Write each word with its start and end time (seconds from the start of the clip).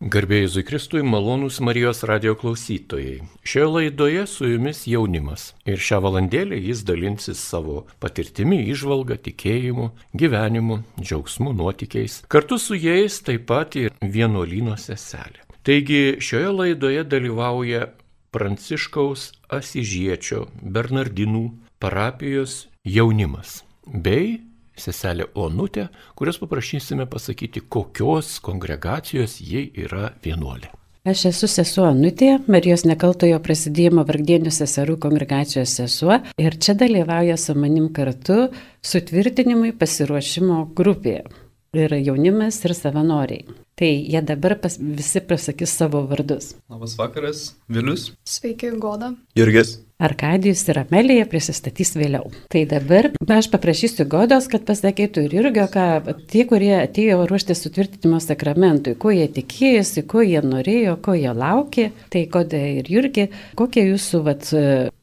Garbėjai 0.00 0.46
Zikristui 0.48 1.02
malonūs 1.04 1.58
Marijos 1.60 1.98
radio 2.08 2.32
klausytojai. 2.32 3.18
Šioje 3.44 3.66
laidoje 3.68 4.22
su 4.32 4.48
jumis 4.48 4.86
jaunimas. 4.88 5.50
Ir 5.68 5.76
šią 5.76 5.98
valandėlę 6.06 6.56
jis 6.56 6.80
dalinsis 6.88 7.42
savo 7.44 7.82
patirtimi, 8.00 8.62
išvalga, 8.72 9.18
tikėjimu, 9.20 9.90
gyvenimu, 10.16 10.80
džiaugsmu, 11.02 11.52
nuotykiais. 11.52 12.22
Kartu 12.32 12.56
su 12.56 12.80
jais 12.80 13.20
taip 13.28 13.44
pat 13.52 13.76
ir 13.76 13.92
vienuolino 14.00 14.78
seselė. 14.80 15.44
Taigi 15.68 16.16
šioje 16.16 16.56
laidoje 16.62 17.04
dalyvauja 17.04 17.90
Pranciškaus 18.32 19.34
Asižiečio 19.52 20.46
Bernardinų 20.64 21.50
parapijos 21.76 22.70
jaunimas 22.88 23.66
bei 23.84 24.38
seselė 24.78 25.28
Onutė, 25.34 25.88
kurios 26.18 26.40
paprašysime 26.42 27.06
pasakyti, 27.10 27.62
kokios 27.68 28.38
kongregacijos 28.44 29.40
ji 29.40 29.70
yra 29.86 30.12
vienuolė. 30.24 30.70
Aš 31.08 31.24
esu 31.30 31.48
sesuo 31.48 31.86
Anutė, 31.88 32.34
Marijos 32.52 32.82
nekaltojo 32.84 33.38
prasidėjimo 33.40 34.04
vargdienių 34.04 34.52
seserų 34.52 34.98
kongregacijos 35.00 35.72
sesuo 35.78 36.18
ir 36.36 36.58
čia 36.60 36.74
dalyvauja 36.76 37.38
su 37.40 37.56
manim 37.56 37.88
kartu 37.96 38.50
sutvirtinimui 38.84 39.72
pasiruošimo 39.80 40.66
grupėje. 40.76 41.24
Ir 41.72 41.94
jaunimas, 42.02 42.58
ir 42.66 42.74
savanoriai. 42.74 43.44
Tai 43.78 43.88
jie 43.88 44.20
dabar 44.26 44.58
pas, 44.60 44.74
visi 44.76 45.22
pasakys 45.24 45.72
savo 45.80 46.02
vardus. 46.10 46.56
Labas 46.68 46.98
vakaras, 46.98 47.44
Vilius. 47.70 48.10
Sveiki, 48.28 48.74
Goda. 48.82 49.14
Jurgis. 49.38 49.78
Arkadijus 50.00 50.62
ir 50.68 50.80
Amelija 50.80 51.26
prisistatys 51.28 51.92
vėliau. 51.98 52.30
Tai 52.52 52.62
dabar 52.70 53.10
aš 53.36 53.50
paprašysiu 53.52 54.06
Godos, 54.10 54.48
kad 54.50 54.64
pasakytų 54.68 55.26
ir 55.26 55.36
Jurgio, 55.38 55.66
ką 55.70 56.16
tie, 56.30 56.44
kurie 56.48 56.72
atėjo 56.78 57.22
ruošti 57.30 57.56
sutvirtinimo 57.58 58.20
sakramentui, 58.24 58.96
ko 59.00 59.12
jie 59.14 59.26
tikėjosi, 59.36 60.04
ko 60.10 60.24
jie 60.24 60.40
norėjo, 60.44 60.96
ko 61.04 61.16
jie 61.18 61.34
laukė. 61.36 61.90
Tai 62.12 62.24
Goda 62.32 62.60
ir 62.80 62.88
Jurgi, 62.90 63.28
kokie 63.58 63.86
jūsų, 63.90 64.22
vat, 64.26 64.48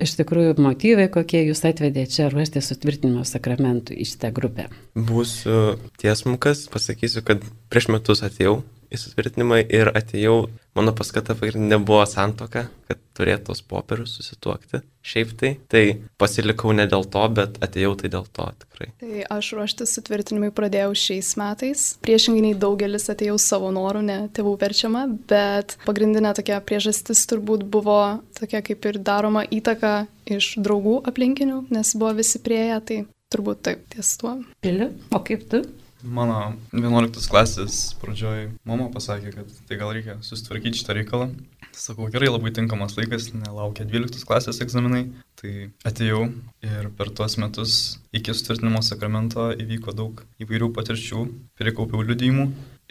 iš 0.04 0.16
tikrųjų, 0.22 0.58
motyvai, 0.64 1.10
kokie 1.14 1.44
jūs 1.48 1.64
atvedė 1.70 2.08
čia 2.12 2.32
ruošti 2.34 2.64
sutvirtinimo 2.66 3.26
sakramentui 3.28 4.00
į 4.02 4.10
šitą 4.14 4.34
grupę. 4.36 4.68
Būsiu 4.98 5.78
tiesmukas, 6.02 6.66
pasakysiu, 6.74 7.24
kad 7.28 7.46
prieš 7.72 7.92
metus 7.94 8.26
atėjau 8.26 8.62
į 8.92 9.00
sutvirtinimą 9.02 9.60
ir 9.66 9.92
atėjau, 9.96 10.48
mano 10.78 10.94
paskata 10.96 11.36
pagrindinė 11.38 11.80
buvo 11.84 12.04
santoka, 12.08 12.68
kad 12.88 13.02
turėtų 13.18 13.50
tos 13.50 13.64
popierius 13.66 14.14
susituokti. 14.18 14.82
Šiaip 15.08 15.32
tai, 15.40 15.52
tai 15.72 15.84
pasilikau 16.20 16.74
ne 16.76 16.86
dėl 16.90 17.06
to, 17.12 17.24
bet 17.34 17.58
atėjau 17.64 17.94
tai 18.00 18.12
dėl 18.14 18.28
to 18.36 18.46
tikrai. 18.64 18.90
Tai 19.02 19.24
aš 19.38 19.52
ruoštis 19.58 19.96
sutvirtinimui 19.98 20.52
pradėjau 20.56 20.94
šiais 21.00 21.34
metais. 21.40 21.86
Priešingai 22.06 22.44
nei 22.50 22.58
daugelis 22.60 23.10
atėjau 23.14 23.38
savo 23.42 23.72
norų, 23.76 24.04
ne 24.08 24.20
tėvų 24.36 24.54
verčiama, 24.62 25.08
bet 25.32 25.78
pagrindinė 25.88 26.36
tokia 26.38 26.60
priežastis 26.64 27.26
turbūt 27.32 27.66
buvo 27.72 28.00
tokia 28.38 28.64
kaip 28.66 28.88
ir 28.92 29.02
daroma 29.02 29.46
įtaka 29.48 30.06
iš 30.28 30.58
draugų 30.64 31.00
aplinkinių, 31.08 31.66
nes 31.74 31.96
buvo 31.98 32.14
visi 32.20 32.44
prieėję, 32.44 32.80
tai 32.88 33.02
turbūt 33.34 33.64
taip 33.68 33.84
ties 33.92 34.16
tuo. 34.20 34.38
Piliu, 34.64 34.92
o 35.12 35.24
kaip 35.24 35.48
tu? 35.52 35.64
Mano 36.06 36.54
11 36.76 37.30
klasės 37.32 37.96
pradžioj 37.98 38.52
mama 38.70 38.86
pasakė, 38.94 39.32
kad 39.34 39.54
tai 39.66 39.78
gal 39.80 39.94
reikia 39.96 40.20
susitvarkyti 40.22 40.84
šitą 40.84 40.94
reikalą. 41.00 41.32
Sakau, 41.78 42.08
gerai, 42.14 42.30
labai 42.30 42.52
tinkamas 42.54 42.96
laikas, 42.98 43.32
nelaukia 43.34 43.86
12 43.90 44.26
klasės 44.30 44.62
egzaminai. 44.62 45.08
Tai 45.38 45.54
atėjau 45.90 46.28
ir 46.66 46.90
per 46.98 47.10
tuos 47.18 47.38
metus 47.42 47.74
iki 48.14 48.34
sutvirtinimo 48.34 48.84
sakramento 48.86 49.50
įvyko 49.58 49.94
daug 49.98 50.22
įvairių 50.42 50.70
patirčių, 50.78 51.26
prikaupiau 51.58 52.06
liudijimų 52.06 52.48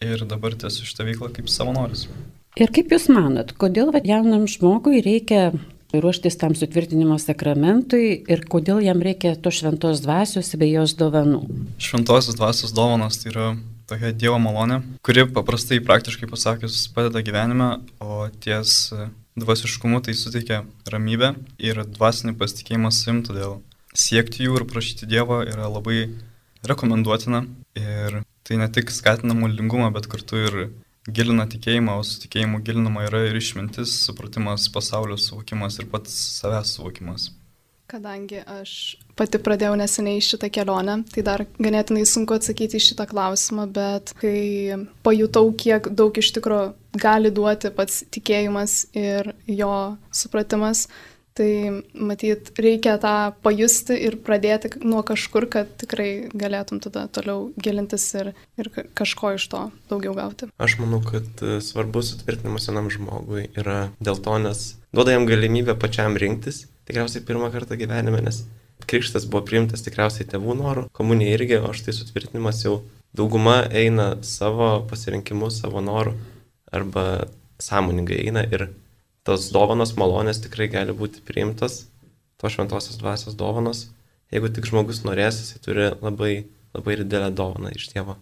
ir 0.07 0.27
dabar 0.27 0.59
tęsiu 0.59 0.87
šitą 0.87 1.07
veiklą 1.07 1.31
kaip 1.35 1.51
savanoris. 1.51 2.07
Ir 2.57 2.71
kaip 2.75 2.91
Jūs 2.91 3.11
manot, 3.13 3.55
kodėl 3.61 3.91
jaunam 4.07 4.47
žmogui 4.51 5.03
reikia 5.05 5.51
ruoštis 6.03 6.39
tam 6.41 6.55
sutvirtinimo 6.59 7.19
sakramentui 7.23 8.09
ir 8.29 8.45
kodėl 8.51 8.83
jam 8.85 9.03
reikia 9.05 9.35
to 9.41 9.53
šventos 9.55 10.03
dvasios 10.05 10.53
bei 10.61 10.73
jos 10.73 10.97
dovanų. 10.99 11.43
Šventosios 11.83 12.39
dvasios 12.39 12.75
dovanos 12.77 13.21
tai 13.23 13.33
yra 13.33 13.49
tokia 13.87 14.13
Dievo 14.13 14.39
malonė, 14.43 14.81
kuri 15.07 15.27
paprastai 15.31 15.79
praktiškai 15.85 16.29
pasakius 16.31 16.87
padeda 16.95 17.23
gyvenime, 17.25 17.77
o 18.03 18.27
ties 18.43 18.91
dvasiškumu 19.39 20.01
tai 20.03 20.17
suteikia 20.17 20.63
ramybę 20.91 21.35
ir 21.63 21.83
dvasinį 21.85 22.37
pasitikėjimą 22.41 22.93
savim, 22.95 23.23
todėl 23.27 23.61
siekti 23.97 24.47
jų 24.47 24.61
ir 24.61 24.67
prašyti 24.71 25.09
Dievo 25.11 25.43
yra 25.45 25.69
labai 25.71 26.09
rekomenduotina 26.67 27.45
ir 27.79 28.23
tai 28.47 28.59
ne 28.61 28.69
tik 28.73 28.91
skatina 28.95 29.37
maldingumą, 29.37 29.91
bet 29.95 30.09
kartu 30.11 30.41
ir 30.49 30.59
gilina 31.07 31.47
tikėjimą, 31.51 31.99
o 32.01 32.05
su 32.07 32.21
tikėjimu 32.25 32.63
gilinama 32.67 33.07
yra 33.07 33.25
ir 33.29 33.39
išmintis, 33.39 33.95
supratimas, 34.07 34.69
pasaulio 34.73 35.19
suvokimas 35.21 35.81
ir 35.81 35.91
pats 35.93 36.15
savęs 36.41 36.77
suvokimas. 36.77 37.31
Kadangi 37.87 38.41
aš 38.51 38.97
pati 39.15 39.39
pradėjau 39.39 39.77
neseniai 39.79 40.23
šitą 40.25 40.49
kelionę, 40.51 40.97
tai 41.13 41.23
dar 41.27 41.45
ganėtinai 41.63 42.03
sunku 42.11 42.35
atsakyti 42.35 42.81
į 42.81 42.87
šitą 42.89 43.07
klausimą, 43.07 43.69
bet 43.71 44.11
kai 44.19 44.81
pajutau, 45.07 45.53
kiek 45.55 45.87
daug 45.95 46.19
iš 46.19 46.33
tikrųjų 46.35 46.73
gali 46.99 47.31
duoti 47.31 47.71
pats 47.77 48.03
tikėjimas 48.11 48.89
ir 48.99 49.31
jo 49.47 49.77
supratimas, 50.11 50.89
Tai 51.37 51.83
matyt, 51.93 52.49
reikia 52.57 52.95
tą 53.01 53.13
pajusti 53.45 53.93
ir 54.07 54.15
pradėti 54.25 54.71
nuo 54.81 55.03
kažkur, 55.05 55.45
kad 55.53 55.69
tikrai 55.83 56.31
galėtum 56.33 56.81
tada 56.81 57.03
toliau 57.13 57.51
gilintis 57.61 58.07
ir, 58.17 58.31
ir 58.57 58.71
kažko 58.97 59.35
iš 59.37 59.45
to 59.53 59.61
daugiau 59.91 60.15
gauti. 60.17 60.49
Aš 60.57 60.79
manau, 60.81 61.03
kad 61.05 61.29
e, 61.45 61.59
svarbus 61.61 62.15
sutvirtinimas 62.15 62.71
vienam 62.71 62.89
žmogui 62.93 63.51
yra 63.53 63.91
dėl 64.01 64.17
to, 64.25 64.39
nes 64.41 64.63
duoda 64.97 65.13
jam 65.13 65.29
galimybę 65.29 65.77
pačiam 65.77 66.17
rinktis, 66.17 66.65
tikriausiai 66.89 67.27
pirmą 67.29 67.53
kartą 67.53 67.77
gyvenime, 67.77 68.25
nes 68.25 68.47
krikštas 68.89 69.29
buvo 69.29 69.45
priimtas 69.45 69.85
tikriausiai 69.85 70.29
tėvų 70.33 70.57
norų, 70.57 70.87
komunija 70.97 71.37
irgi, 71.37 71.61
o 71.61 71.75
štai 71.77 71.93
sutvirtinimas 71.99 72.65
jau 72.65 72.79
dauguma 73.17 73.61
eina 73.69 74.15
savo 74.25 74.87
pasirinkimu, 74.89 75.53
savo 75.53 75.85
norų 75.85 76.17
arba 76.73 77.27
sąmoningai 77.61 78.25
eina 78.25 78.49
ir 78.49 78.71
tos 79.27 79.51
dovanos 79.55 79.97
malonės 79.99 80.43
tikrai 80.45 80.69
gali 80.73 80.95
būti 80.97 81.25
priimtos, 81.27 81.85
tos 82.41 82.55
šventosios 82.55 83.01
dvasios 83.01 83.39
dovanos. 83.39 83.89
Jeigu 84.35 84.51
tik 84.51 84.67
žmogus 84.71 85.05
norės, 85.07 85.43
jis 85.43 85.63
turi 85.63 85.91
labai, 86.03 86.33
labai 86.75 87.01
didelę 87.03 87.31
dovaną 87.35 87.75
iš 87.75 87.91
Dievo 87.93 88.17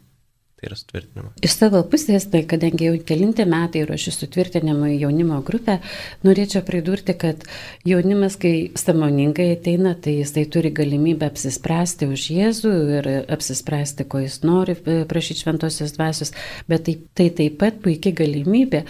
tai 0.64 0.70
yra 0.70 0.78
sutvirtinimas. 0.78 1.36
Iš 1.44 1.56
savo 1.58 1.82
pusės, 1.90 2.26
tai 2.30 2.42
kadangi 2.48 2.88
jau 2.88 2.96
kelinti 3.06 3.44
metai 3.48 3.84
ruošiu 3.88 4.12
sutvirtinimo 4.14 4.88
į 4.94 4.98
jaunimo 5.04 5.40
grupę, 5.44 5.78
norėčiau 6.24 6.64
pridurti, 6.66 7.14
kad 7.18 7.44
jaunimas, 7.86 8.36
kai 8.40 8.70
samoningai 8.78 9.50
ateina, 9.56 9.94
tai 9.94 10.18
jisai 10.20 10.46
turi 10.48 10.72
galimybę 10.74 11.28
apsispręsti 11.28 12.08
už 12.08 12.26
Jėzų 12.34 12.72
ir 12.98 13.10
apsispręsti, 13.34 14.06
ko 14.08 14.22
jis 14.24 14.40
nori 14.46 14.76
e, 14.76 15.02
prašyti 15.08 15.44
šventosios 15.44 15.94
dvasios, 15.96 16.32
bet 16.70 16.86
tai, 16.88 16.96
tai 17.14 17.28
taip 17.34 17.58
pat 17.60 17.80
puikia 17.84 18.14
galimybė 18.16 18.84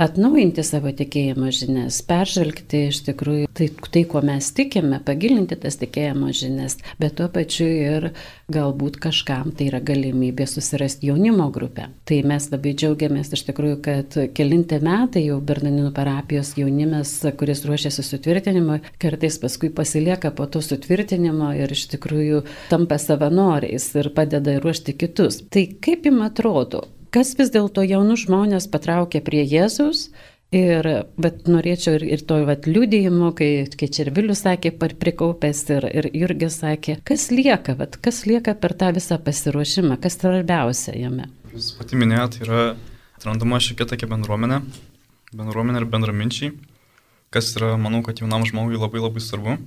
atnaujinti 0.00 0.64
savo 0.66 0.92
tikėjimo 0.96 1.52
žinias, 1.54 2.00
peržvelgti 2.08 2.86
iš 2.88 3.02
tikrųjų 3.10 3.52
tai, 3.58 3.70
tai, 3.92 4.04
kuo 4.08 4.22
mes 4.24 4.50
tikime, 4.56 5.02
pagilinti 5.04 5.58
tas 5.60 5.78
tikėjimo 5.80 6.32
žinias, 6.34 6.78
bet 7.00 7.18
tuo 7.18 7.28
pačiu 7.32 7.68
ir 7.68 8.10
galbūt 8.48 8.96
kažkam 9.02 9.50
tai 9.52 9.66
yra 9.68 9.80
galimybė 9.84 10.46
susirasti 10.48 11.10
jaunimo 11.10 11.50
grupę. 11.52 11.90
Tai 12.08 12.18
mes 12.30 12.46
labai 12.48 12.72
džiaugiamės 12.80 13.34
iš 13.36 13.42
tikrųjų, 13.50 13.78
kad 13.84 14.16
kelinti 14.36 14.78
metai 14.84 15.26
jau 15.26 15.36
Bernaninų 15.44 15.92
parapijos 15.96 16.54
jaunimas, 16.56 17.12
kuris 17.36 17.64
ruošiasi 17.68 18.04
sutvirtinimo, 18.06 18.78
kartais 19.02 19.36
paskui 19.42 19.68
pasilieka 19.74 20.32
po 20.32 20.48
to 20.48 20.62
sutvirtinimo 20.64 21.50
ir 21.60 21.76
iš 21.76 21.88
tikrųjų 21.92 22.44
tampa 22.72 22.96
savanoriais 23.02 23.90
ir 24.00 24.08
padeda 24.16 24.56
ruošti 24.62 24.96
kitus. 24.96 25.42
Tai 25.52 25.66
kaip 25.84 26.08
jums 26.08 26.30
atrodo, 26.30 26.86
kas 27.12 27.34
vis 27.36 27.52
dėlto 27.52 27.84
jaunus 27.84 28.24
žmonės 28.24 28.70
patraukia 28.72 29.20
prie 29.24 29.44
Jėzus 29.44 30.08
Ir, 30.48 30.86
bet 31.20 31.42
norėčiau 31.44 31.98
ir, 31.98 32.04
ir 32.08 32.22
to 32.24 32.38
vat, 32.48 32.64
liūdėjimo, 32.64 33.34
kai, 33.36 33.66
kai 33.68 33.88
čia 33.92 34.06
ir 34.06 34.10
Vilius 34.16 34.40
sakė, 34.46 34.70
par 34.80 34.94
prikaupęs 34.96 35.58
ir, 35.74 35.86
ir 35.92 36.08
Jurgis 36.16 36.56
sakė, 36.62 36.94
kas 37.04 37.26
lieka, 37.28 37.74
vat, 37.76 37.98
kas 38.00 38.22
lieka 38.24 38.54
per 38.56 38.72
tą 38.80 38.88
visą 38.96 39.18
pasiruošimą, 39.20 39.98
kas 40.00 40.16
svarbiausia 40.16 40.94
jame. 40.96 41.26
Jūs 41.52 41.74
pati 41.76 42.00
minėjote, 42.00 42.40
yra 42.46 42.62
atrandama 43.18 43.60
šiokia 43.60 43.90
tokia 43.92 44.08
bendruomenė, 44.08 44.62
bendruomenė 45.36 45.82
ir 45.82 45.88
bendraminčiai, 45.92 46.54
kas 47.34 47.52
yra, 47.58 47.74
manau, 47.76 48.00
kad 48.06 48.24
jaunam 48.24 48.48
žmogui 48.48 48.80
labai 48.80 49.04
labai 49.04 49.20
svarbu, 49.20 49.58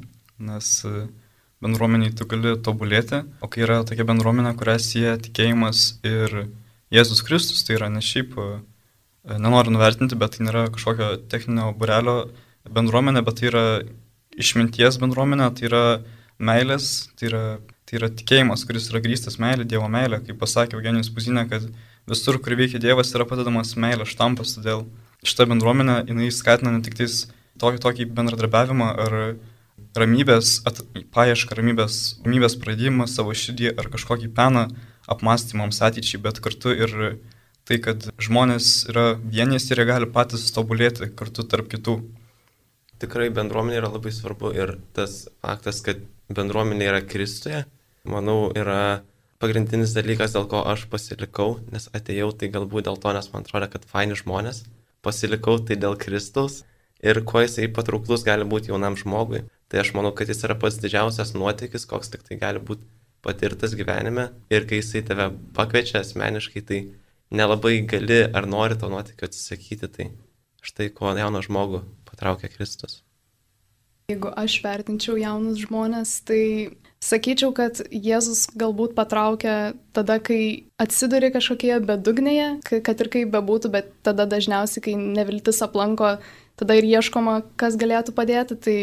nes 0.50 0.74
e, 0.90 1.06
bendruomeniai 1.62 2.18
tu 2.18 2.26
gali 2.26 2.56
tobulėti, 2.58 3.22
o 3.38 3.54
kai 3.54 3.68
yra 3.68 3.84
tokia 3.86 4.10
bendruomenė, 4.10 4.58
kurią 4.58 4.80
sieja 4.82 5.14
tikėjimas 5.22 6.02
ir 6.02 6.48
Jėzus 6.90 7.22
Kristus, 7.22 7.62
tai 7.70 7.78
yra 7.78 7.94
ne 7.94 8.02
šiaip 8.02 8.34
E, 8.42 8.50
nenoriu 9.28 9.74
nuvertinti, 9.76 10.18
bet 10.18 10.38
tai 10.38 10.48
nėra 10.48 10.66
kažkokio 10.74 11.14
techninio 11.32 11.72
burelio 11.78 12.16
bendruomenė, 12.70 13.24
bet 13.26 13.40
tai 13.40 13.50
yra 13.52 13.66
išminties 14.40 14.98
bendruomenė, 15.02 15.52
tai 15.58 15.68
yra 15.70 15.84
meilės, 16.42 17.12
tai 17.20 17.30
yra, 17.30 17.44
tai 17.86 18.00
yra 18.00 18.10
tikėjimas, 18.22 18.66
kuris 18.66 18.90
yra 18.92 19.02
grįstas 19.04 19.38
meilė, 19.42 19.68
Dievo 19.70 19.90
meilė, 19.92 20.22
kaip 20.26 20.40
pasakė 20.42 20.78
Eugenijus 20.78 21.12
Puzinė, 21.14 21.46
kad 21.52 21.68
visur, 22.10 22.40
kur 22.42 22.58
veikia 22.58 22.82
Dievas, 22.82 23.14
yra 23.16 23.28
padedamas 23.30 23.76
meilės 23.78 24.14
štampas, 24.16 24.56
todėl 24.58 24.88
šita 25.26 25.46
bendruomenė, 25.52 26.02
jinai 26.10 26.32
skatina 26.34 26.74
ne 26.74 26.82
tik 26.86 26.98
tais 26.98 27.28
tokį, 27.62 27.82
tokį 27.84 28.08
bendradarbiavimą 28.18 28.88
ar 29.06 29.18
ramybės, 29.98 30.62
at, 30.70 30.82
paiešką 31.14 31.58
ramybės, 31.60 32.00
ramybės 32.26 32.56
pradėjimą 32.62 33.08
savo 33.12 33.36
širdį 33.38 33.76
ar 33.76 33.92
kažkokį 33.94 34.32
peną 34.38 34.70
apmąstymams 35.12 35.82
ateičiai, 35.84 36.22
bet 36.24 36.40
kartu 36.44 36.74
ir 36.74 36.96
tai, 37.68 37.78
kad 37.84 38.08
žmonės 38.22 38.72
yra 38.92 39.06
vienys 39.22 39.70
ir 39.72 39.82
jie 39.82 39.88
gali 39.90 40.10
patys 40.10 40.50
tobulėti 40.56 41.12
kartu 41.18 41.46
tarp 41.48 41.70
kitų. 41.72 42.00
Tikrai 43.02 43.30
bendruomenė 43.34 43.80
yra 43.82 43.92
labai 43.94 44.14
svarbu 44.14 44.52
ir 44.54 44.76
tas 44.98 45.24
faktas, 45.42 45.82
kad 45.86 46.02
bendruomenė 46.32 46.90
yra 46.92 47.02
Kristuje, 47.02 47.64
manau, 48.06 48.52
yra 48.58 49.02
pagrindinis 49.42 49.96
dalykas, 49.98 50.36
dėl 50.36 50.46
ko 50.50 50.62
aš 50.70 50.86
pasilikau, 50.92 51.56
nes 51.74 51.90
atėjau 51.98 52.30
tai 52.38 52.52
galbūt 52.54 52.86
dėl 52.88 53.00
to, 53.02 53.14
nes 53.16 53.32
man 53.34 53.46
atrodo, 53.46 53.72
kad 53.74 53.88
faini 53.90 54.18
žmonės, 54.18 54.64
pasilikau 55.06 55.58
tai 55.66 55.80
dėl 55.82 55.98
Kristaus 55.98 56.62
ir 57.02 57.24
kuo 57.26 57.42
jisai 57.42 57.72
patrauklus 57.74 58.26
gali 58.28 58.46
būti 58.46 58.70
jaunam 58.70 58.98
žmogui. 59.00 59.44
Tai 59.72 59.82
aš 59.82 59.94
manau, 59.98 60.12
kad 60.14 60.30
jis 60.30 60.44
yra 60.46 60.58
pats 60.60 60.78
didžiausias 60.84 61.34
nuotykis, 61.34 61.88
koks 61.90 62.12
tik 62.14 62.26
tai 62.28 62.38
gali 62.38 62.62
būti 62.62 62.86
patirtas 63.26 63.74
gyvenime 63.78 64.30
ir 64.54 64.66
kai 64.70 64.82
jisai 64.82 65.02
tave 65.06 65.30
pakviečia 65.58 66.02
asmeniškai, 66.02 66.62
tai 66.68 66.80
nelabai 67.32 67.80
gali 67.88 68.24
ar 68.28 68.48
nori 68.50 68.78
to 68.80 68.90
nuotykio 68.92 69.30
atsisakyti. 69.30 69.90
Tai 69.92 70.10
štai 70.62 70.92
ko 70.94 71.14
jauną 71.18 71.42
žmogų 71.46 71.84
patraukia 72.10 72.52
Kristus. 72.54 73.02
Jeigu 74.12 74.32
aš 74.36 74.60
vertinčiau 74.66 75.16
jaunus 75.16 75.62
žmonės, 75.64 76.18
tai 76.28 76.44
Sakyčiau, 77.02 77.50
kad 77.58 77.80
Jėzus 77.90 78.44
galbūt 78.54 78.92
patraukia 78.94 79.74
tada, 79.90 80.20
kai 80.22 80.70
atsiduri 80.78 81.32
kažkokioje 81.34 81.80
bedugnėje, 81.88 82.50
kad 82.62 83.02
ir 83.02 83.10
kaip 83.10 83.32
bebūtų, 83.34 83.72
bet 83.74 83.90
tada 84.06 84.28
dažniausiai, 84.30 84.84
kai 84.86 84.94
neviltis 85.00 85.64
aplanko, 85.66 86.12
tada 86.62 86.78
ir 86.78 86.86
ieškoma, 86.86 87.40
kas 87.58 87.80
galėtų 87.82 88.14
padėti, 88.14 88.60
tai 88.62 88.78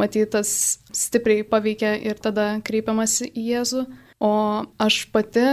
matytas 0.00 0.78
stipriai 0.96 1.44
paveikia 1.44 1.92
ir 2.08 2.16
tada 2.24 2.54
kreipiamasi 2.64 3.28
į 3.36 3.44
Jėzų. 3.50 3.84
O 4.24 4.32
aš 4.80 5.02
pati 5.12 5.44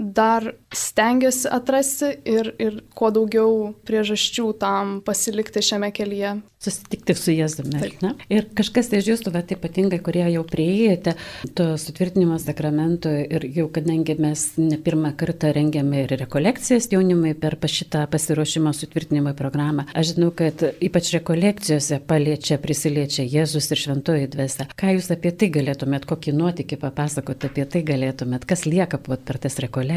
dar 0.00 0.54
stengiuosi 0.72 1.48
atrasti 1.52 2.08
ir, 2.24 2.54
ir 2.58 2.80
kuo 2.96 3.10
daugiau 3.12 3.74
priežasčių 3.84 4.46
tam 4.60 4.98
pasilikti 5.04 5.62
šiame 5.64 5.92
kelyje 5.92 6.38
susitikti 6.60 7.14
su 7.16 7.32
Jėzumi. 7.32 7.80
Ir 8.32 8.48
kažkas 8.56 8.90
iš 8.96 9.08
jūsų, 9.14 9.32
bet 9.32 9.54
ypatingai, 9.54 10.00
kurie 10.04 10.26
jau 10.28 10.42
prieėjote 10.44 11.14
to 11.56 11.66
sutvirtinimo 11.80 12.36
sakramento 12.42 13.12
ir 13.12 13.46
jau 13.56 13.66
kadangi 13.72 14.16
mes 14.20 14.42
ne 14.60 14.76
pirmą 14.80 15.14
kartą 15.20 15.54
rengiame 15.56 16.04
ir 16.04 16.12
rekolekcijas 16.20 16.90
jaunimui 16.92 17.32
per 17.40 17.56
šitą 17.70 18.04
pasiruošimo 18.12 18.74
sutvirtinimo 18.76 19.32
programą, 19.38 19.86
aš 19.96 20.14
žinau, 20.14 20.30
kad 20.36 20.64
ypač 20.84 21.14
rekolekcijose 21.16 22.02
paliečia, 22.08 22.60
prisiliečia 22.60 23.24
Jėzus 23.24 23.70
ir 23.72 23.80
šventoji 23.80 24.28
dvasia. 24.34 24.68
Ką 24.76 24.96
jūs 24.98 25.08
apie 25.14 25.32
tai 25.32 25.48
galėtumėt, 25.54 26.04
kokį 26.10 26.36
nuotykį 26.36 26.80
papasakoti 26.82 27.48
apie 27.48 27.64
tai 27.72 27.84
galėtumėt, 27.88 28.44
kas 28.48 28.66
lieka 28.68 29.00
per 29.00 29.40
tas 29.40 29.56
rekolekcijas, 29.64 29.89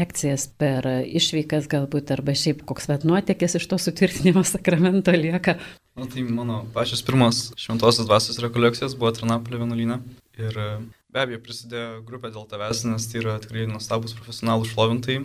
per 0.58 0.86
išvykas 1.06 1.68
galbūt, 1.70 2.12
arba 2.14 2.34
šiaip 2.36 2.64
koks 2.68 2.88
vat 2.90 3.06
nuotykis 3.08 3.58
iš 3.60 3.66
to 3.70 3.78
sutvirtinimo 3.78 4.44
sakramento 4.44 5.14
lieka. 5.14 5.58
Na 5.94 6.08
tai 6.10 6.24
mano 6.26 6.64
pačios 6.74 7.04
pirmos 7.06 7.52
šventosios 7.54 8.06
dvasios 8.08 8.40
rekolekcijos 8.42 8.96
buvo 8.98 9.12
Tranapolio 9.14 9.60
vienuolyne. 9.62 10.00
Ir 10.42 10.56
e, 10.58 10.70
be 11.14 11.20
abejo 11.22 11.38
prisidėjo 11.44 12.00
grupė 12.08 12.32
dėl 12.34 12.48
tavęs, 12.50 12.80
nes 12.88 13.06
tai 13.06 13.20
yra 13.20 13.36
tikrai 13.38 13.68
nuostabus 13.70 14.16
profesionalų 14.18 14.66
šlovintai. 14.72 15.20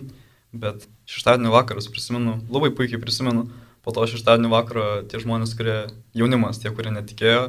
Bet 0.54 0.86
šeštadienio 1.10 1.50
vakarus 1.54 1.90
prisimenu, 1.90 2.36
labai 2.50 2.70
puikiai 2.74 3.02
prisimenu, 3.02 3.48
po 3.82 3.94
to 3.94 4.06
šeštadienio 4.12 4.52
vakaro 4.54 4.86
tie 5.10 5.18
žmonės, 5.22 5.56
kurie 5.58 5.76
jaunimas, 6.14 6.62
tie, 6.62 6.70
kurie 6.74 6.94
netikėjo, 6.94 7.44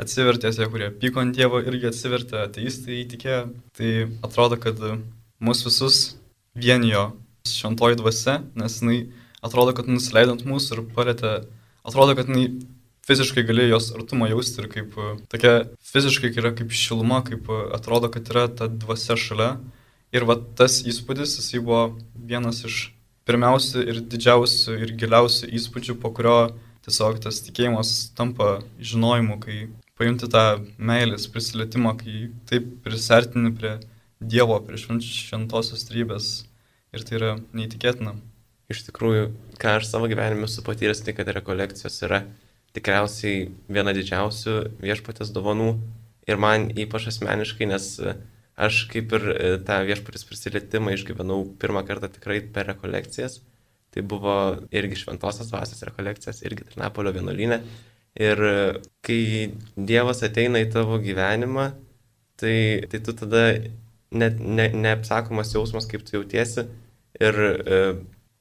atsivertė, 0.00 0.52
tie, 0.52 0.68
kurie 0.68 0.92
pyko 0.92 1.24
ant 1.24 1.36
Dievo, 1.36 1.60
irgi 1.64 1.88
atsivertė, 1.88 2.44
ateistai 2.44 3.02
įtikėjo. 3.06 3.42
Tai 3.80 3.92
atrodo, 4.28 4.60
kad 4.60 4.80
mus 5.40 5.64
visus 5.64 6.02
vienijo 6.56 7.10
šventoji 7.48 7.98
dvasia, 7.98 8.40
nes 8.58 8.80
jinai 8.80 8.98
atrodo, 9.44 9.74
kad 9.76 9.88
nusileidant 9.90 10.44
mūsų 10.48 10.76
ir 10.76 10.84
palėtė 10.94 11.32
atrodo, 11.86 12.16
kad 12.18 12.30
jinai 12.30 12.48
fiziškai 13.08 13.44
gali 13.48 13.68
jos 13.70 13.90
artumą 13.96 14.28
jausti 14.28 14.62
ir 14.62 14.68
kaip 14.72 14.96
e, 15.00 15.14
tokia 15.32 15.52
fiziškai 15.92 16.32
yra 16.36 16.52
kaip 16.56 16.74
šiluma, 16.76 17.22
kaip 17.24 17.48
e, 17.48 17.60
atrodo, 17.78 18.10
kad 18.12 18.28
yra 18.28 18.46
ta 18.52 18.68
dvasia 18.68 19.16
šalia. 19.16 19.56
Ir 20.12 20.24
va 20.28 20.38
tas 20.56 20.80
įspūdis, 20.88 21.36
jisai 21.40 21.60
buvo 21.64 21.82
vienas 22.14 22.62
iš 22.68 22.88
pirmiausių 23.28 23.84
ir 23.92 24.00
didžiausių 24.12 24.76
ir 24.84 24.94
giliausių 25.00 25.50
įspūdžių, 25.58 25.98
po 26.00 26.12
kurio 26.16 26.38
tiesiog 26.86 27.20
tas 27.24 27.42
tikėjimas 27.44 28.14
tampa 28.16 28.58
žinojimu, 28.80 29.36
kai 29.42 29.58
pajunti 30.00 30.30
tą 30.32 30.44
meilės 30.78 31.28
prisilietimą, 31.32 31.96
kai 32.00 32.28
taip 32.48 32.70
prisertini 32.84 33.52
prie 33.56 33.74
Dievo, 34.20 34.58
prie 34.66 34.78
šventosios 34.80 35.86
trybės. 35.88 36.32
Ir 36.94 37.04
tai 37.04 37.18
yra 37.18 37.30
neįtikėtina 37.52 38.16
iš 38.72 38.84
tikrųjų, 38.88 39.28
ką 39.60 39.78
aš 39.78 39.88
savo 39.88 40.08
gyvenime 40.10 40.46
esu 40.48 40.62
patyręs, 40.64 41.00
tai 41.04 41.14
kad 41.16 41.28
rekolekcijos 41.32 41.96
yra 42.04 42.22
tikriausiai 42.76 43.48
viena 43.72 43.94
didžiausių 43.96 44.56
viešpatės 44.82 45.32
dovanų 45.34 45.70
ir 46.28 46.40
man 46.40 46.68
ypač 46.76 47.08
asmeniškai, 47.12 47.68
nes 47.70 47.88
aš 48.58 48.82
kaip 48.92 49.14
ir 49.16 49.28
e, 49.32 49.50
tą 49.64 49.80
viešpatės 49.88 50.26
prisilietimą 50.28 50.92
išgyvenau 50.96 51.46
pirmą 51.62 51.84
kartą 51.88 52.10
tikrai 52.12 52.42
per 52.52 52.68
rekolekcijas. 52.74 53.40
Tai 53.94 54.02
buvo 54.04 54.34
irgi 54.74 54.98
šventosios 55.00 55.48
dvasios 55.48 55.80
rekolekcijas, 55.88 56.42
irgi 56.44 56.66
Trinapolio 56.68 57.14
vienuolynė. 57.16 57.62
Ir 58.20 58.42
e, 58.44 58.56
kai 59.06 59.20
Dievas 59.78 60.20
ateina 60.26 60.60
į 60.60 60.68
tavo 60.74 60.98
gyvenimą, 61.00 61.70
tai, 62.36 62.58
tai 62.90 63.00
tu 63.06 63.14
tada 63.16 63.46
net 64.10 64.38
ne, 64.40 64.68
neapsakomas 64.72 65.52
jausmas, 65.54 65.88
kaip 65.90 66.04
tu 66.06 66.16
jautiesi. 66.18 66.66
Ir 67.18 67.38
e, 67.42 67.80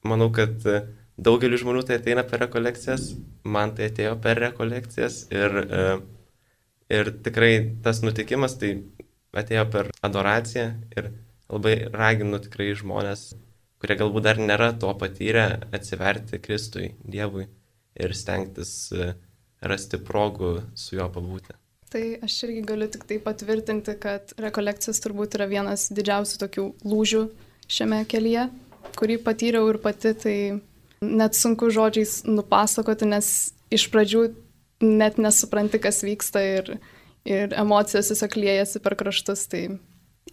manau, 0.08 0.30
kad 0.36 0.64
e, 0.68 0.82
daugeliu 1.18 1.60
žmonių 1.60 1.84
tai 1.88 1.98
ateina 2.00 2.24
per 2.28 2.44
rekolekcijas, 2.46 3.10
man 3.44 3.74
tai 3.78 3.90
atėjo 3.92 4.16
per 4.24 4.40
rekolekcijas 4.44 5.24
ir, 5.34 5.58
e, 5.66 5.86
ir 6.94 7.12
tikrai 7.26 7.54
tas 7.84 8.04
nutikimas 8.06 8.58
tai 8.62 8.76
atėjo 9.38 9.66
per 9.74 9.92
adoraciją 10.06 10.70
ir 10.96 11.12
labai 11.50 11.76
raginu 11.94 12.40
tikrai 12.44 12.72
žmonės, 12.78 13.30
kurie 13.82 13.98
galbūt 14.00 14.26
dar 14.28 14.42
nėra 14.42 14.74
to 14.82 14.92
patyrę, 15.00 15.48
atsiverti 15.76 16.42
Kristui, 16.44 16.92
Dievui 17.04 17.48
ir 17.98 18.14
stengtis 18.18 18.74
e, 18.94 19.14
rasti 19.62 20.00
progų 20.10 20.54
su 20.78 20.98
juo 20.98 21.08
pabūti. 21.14 21.56
Tai 21.88 22.04
aš 22.26 22.42
irgi 22.44 22.62
galiu 22.68 22.88
tik 22.92 23.06
tai 23.08 23.18
patvirtinti, 23.24 23.94
kad 24.02 24.34
rekolekcijas 24.42 25.00
turbūt 25.04 25.38
yra 25.38 25.48
vienas 25.48 25.88
didžiausių 25.96 26.42
tokių 26.42 26.66
lūžių 26.84 27.22
šiame 27.72 28.02
kelyje, 28.12 28.50
kurį 29.00 29.20
patyriau 29.24 29.70
ir 29.72 29.80
pati, 29.84 30.12
tai 30.20 30.38
net 31.00 31.38
sunku 31.40 31.70
žodžiais 31.72 32.26
nupasakoti, 32.28 33.08
nes 33.08 33.32
iš 33.72 33.88
pradžių 33.94 34.26
net 34.84 35.20
nesupranti, 35.22 35.80
kas 35.80 36.04
vyksta 36.04 36.44
ir, 36.44 36.74
ir 37.28 37.56
emocijos 37.56 38.12
tiesiog 38.12 38.36
liejasi 38.36 38.84
per 38.84 38.98
kraštus. 39.00 39.46
Tai 39.48 39.64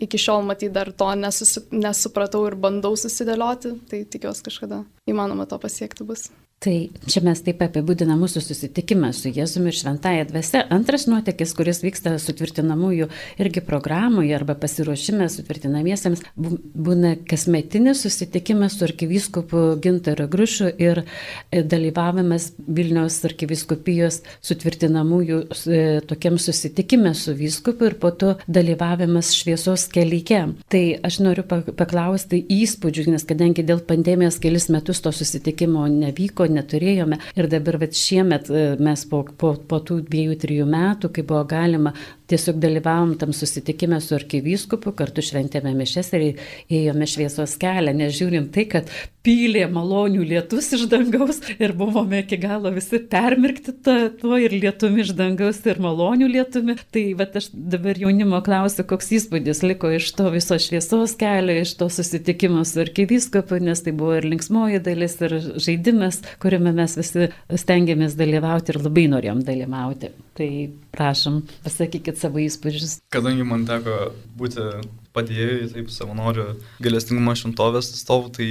iki 0.02 0.18
šiol 0.18 0.42
matyt 0.46 0.74
dar 0.74 0.90
to 0.90 1.10
nesusi, 1.14 1.62
nesupratau 1.70 2.42
ir 2.48 2.58
bandau 2.58 2.96
susidėlioti, 2.98 3.76
tai 3.90 4.02
tikiuosi 4.10 4.46
kažkada 4.50 4.82
įmanoma 5.10 5.46
to 5.46 5.60
pasiekti 5.62 6.06
bus. 6.08 6.32
Tai 6.64 6.74
čia 7.04 7.20
mes 7.20 7.42
taip 7.44 7.60
apibūdiname 7.60 8.22
mūsų 8.24 8.40
susitikimą 8.40 9.10
su 9.12 9.28
Jėzumi 9.28 9.68
ir 9.68 9.76
Šventąją 9.76 10.22
dvasia. 10.30 10.62
Antras 10.72 11.04
nuotėkis, 11.10 11.50
kuris 11.56 11.82
vyksta 11.84 12.14
sutvirtinamųjų 12.22 13.10
irgi 13.42 13.60
programoje 13.66 14.32
arba 14.32 14.54
pasiruošime 14.56 15.26
sutvirtinamiesiems, 15.28 16.22
būna 16.38 17.18
kasmetinis 17.28 18.00
susitikimas 18.06 18.78
su 18.78 18.86
arkivyskupu 18.88 19.64
Gintaru 19.84 20.24
Grušu 20.32 20.70
ir 20.80 21.02
e, 21.04 21.60
dalyvavimas 21.60 22.54
Vilniaus 22.64 23.18
arkiviskupijos 23.28 24.22
sutvirtinamųjų 24.40 25.42
e, 25.44 25.82
tokiam 26.08 26.40
susitikime 26.40 27.12
su 27.18 27.36
vyskupu 27.36 27.90
ir 27.90 27.98
po 28.00 28.14
to 28.16 28.38
dalyvavimas 28.48 29.34
šviesos 29.36 29.84
kelyje. 29.92 30.40
Tai 30.72 30.82
aš 31.04 31.20
noriu 31.28 31.44
paklausti 31.76 32.40
įspūdžių, 32.56 33.06
nes 33.18 33.28
kadangi 33.28 33.68
dėl 33.68 33.84
pandemijos 33.84 34.40
kelis 34.40 34.70
metus 34.72 35.04
to 35.04 35.12
susitikimo 35.12 35.84
nevyko, 35.92 36.43
neturėjome. 36.52 37.20
Ir 37.38 37.48
dabar 37.52 37.78
vat, 37.82 37.96
šiemet 37.96 38.50
e, 38.50 38.64
mes 38.82 39.04
po, 39.10 39.22
po, 39.40 39.54
po 39.68 39.80
tų 39.84 40.00
dviejų, 40.08 40.36
trijų 40.44 40.68
metų, 40.70 41.10
kai 41.14 41.24
buvo 41.26 41.44
galima, 41.50 41.94
tiesiog 42.30 42.60
dalyvavom 42.62 43.16
tam 43.20 43.34
susitikime 43.36 44.00
su 44.02 44.16
arkivyskupu, 44.18 44.94
kartu 44.96 45.24
šventėme 45.24 45.74
mišes 45.76 46.12
ir 46.16 46.28
ėjome 46.68 47.08
šviesos 47.10 47.56
kelią, 47.60 47.94
nežiūrint 48.04 48.52
tai, 48.54 48.68
kad 48.76 48.94
pylė 49.24 49.64
malonių 49.72 50.24
lietus 50.28 50.70
iš 50.76 50.84
dangaus 50.92 51.40
ir 51.56 51.74
buvome 51.76 52.20
iki 52.22 52.38
galo 52.42 52.72
visi 52.74 53.00
permirkti 53.10 53.74
tuo 54.20 54.38
ir 54.40 54.52
lietumi 54.52 55.02
iš 55.04 55.14
dangaus 55.16 55.62
ir 55.66 55.80
malonių 55.82 56.28
lietumi. 56.30 56.76
Tai 56.94 57.04
va 57.18 57.26
aš 57.40 57.48
dabar 57.52 57.98
jaunimo 58.00 58.40
klausiu, 58.44 58.84
koks 58.88 59.12
įspūdis 59.18 59.62
liko 59.66 59.90
iš 59.96 60.10
to 60.18 60.28
viso 60.34 60.58
šviesos 60.60 61.16
kelio, 61.20 61.56
iš 61.62 61.74
to 61.80 61.88
susitikimo 61.92 62.64
su 62.68 62.82
arkivyskopu, 62.84 63.60
nes 63.64 63.84
tai 63.84 63.94
buvo 63.96 64.18
ir 64.18 64.28
linksmoji 64.28 64.82
dalis, 64.84 65.16
ir 65.24 65.38
žaidimas, 65.62 66.20
kuriame 66.42 66.74
mes 66.76 66.98
visi 67.00 67.30
stengiamės 67.64 68.18
dalyvauti 68.18 68.74
ir 68.74 68.82
labai 68.84 69.06
norėjom 69.14 69.44
dalyvauti. 69.46 70.12
Tai 70.34 70.50
prašom, 70.94 71.40
pasakykit 71.64 72.20
savo 72.20 72.42
įspūdžius. 72.42 72.98
Kadangi 73.14 73.46
man 73.46 73.64
teko 73.68 74.12
būti 74.38 74.68
padėjėjai, 75.14 75.68
taip 75.74 75.90
savanorių 75.94 76.46
galestingumo 76.84 77.34
šimtovės 77.38 77.92
atstovų, 77.94 78.32
tai 78.36 78.48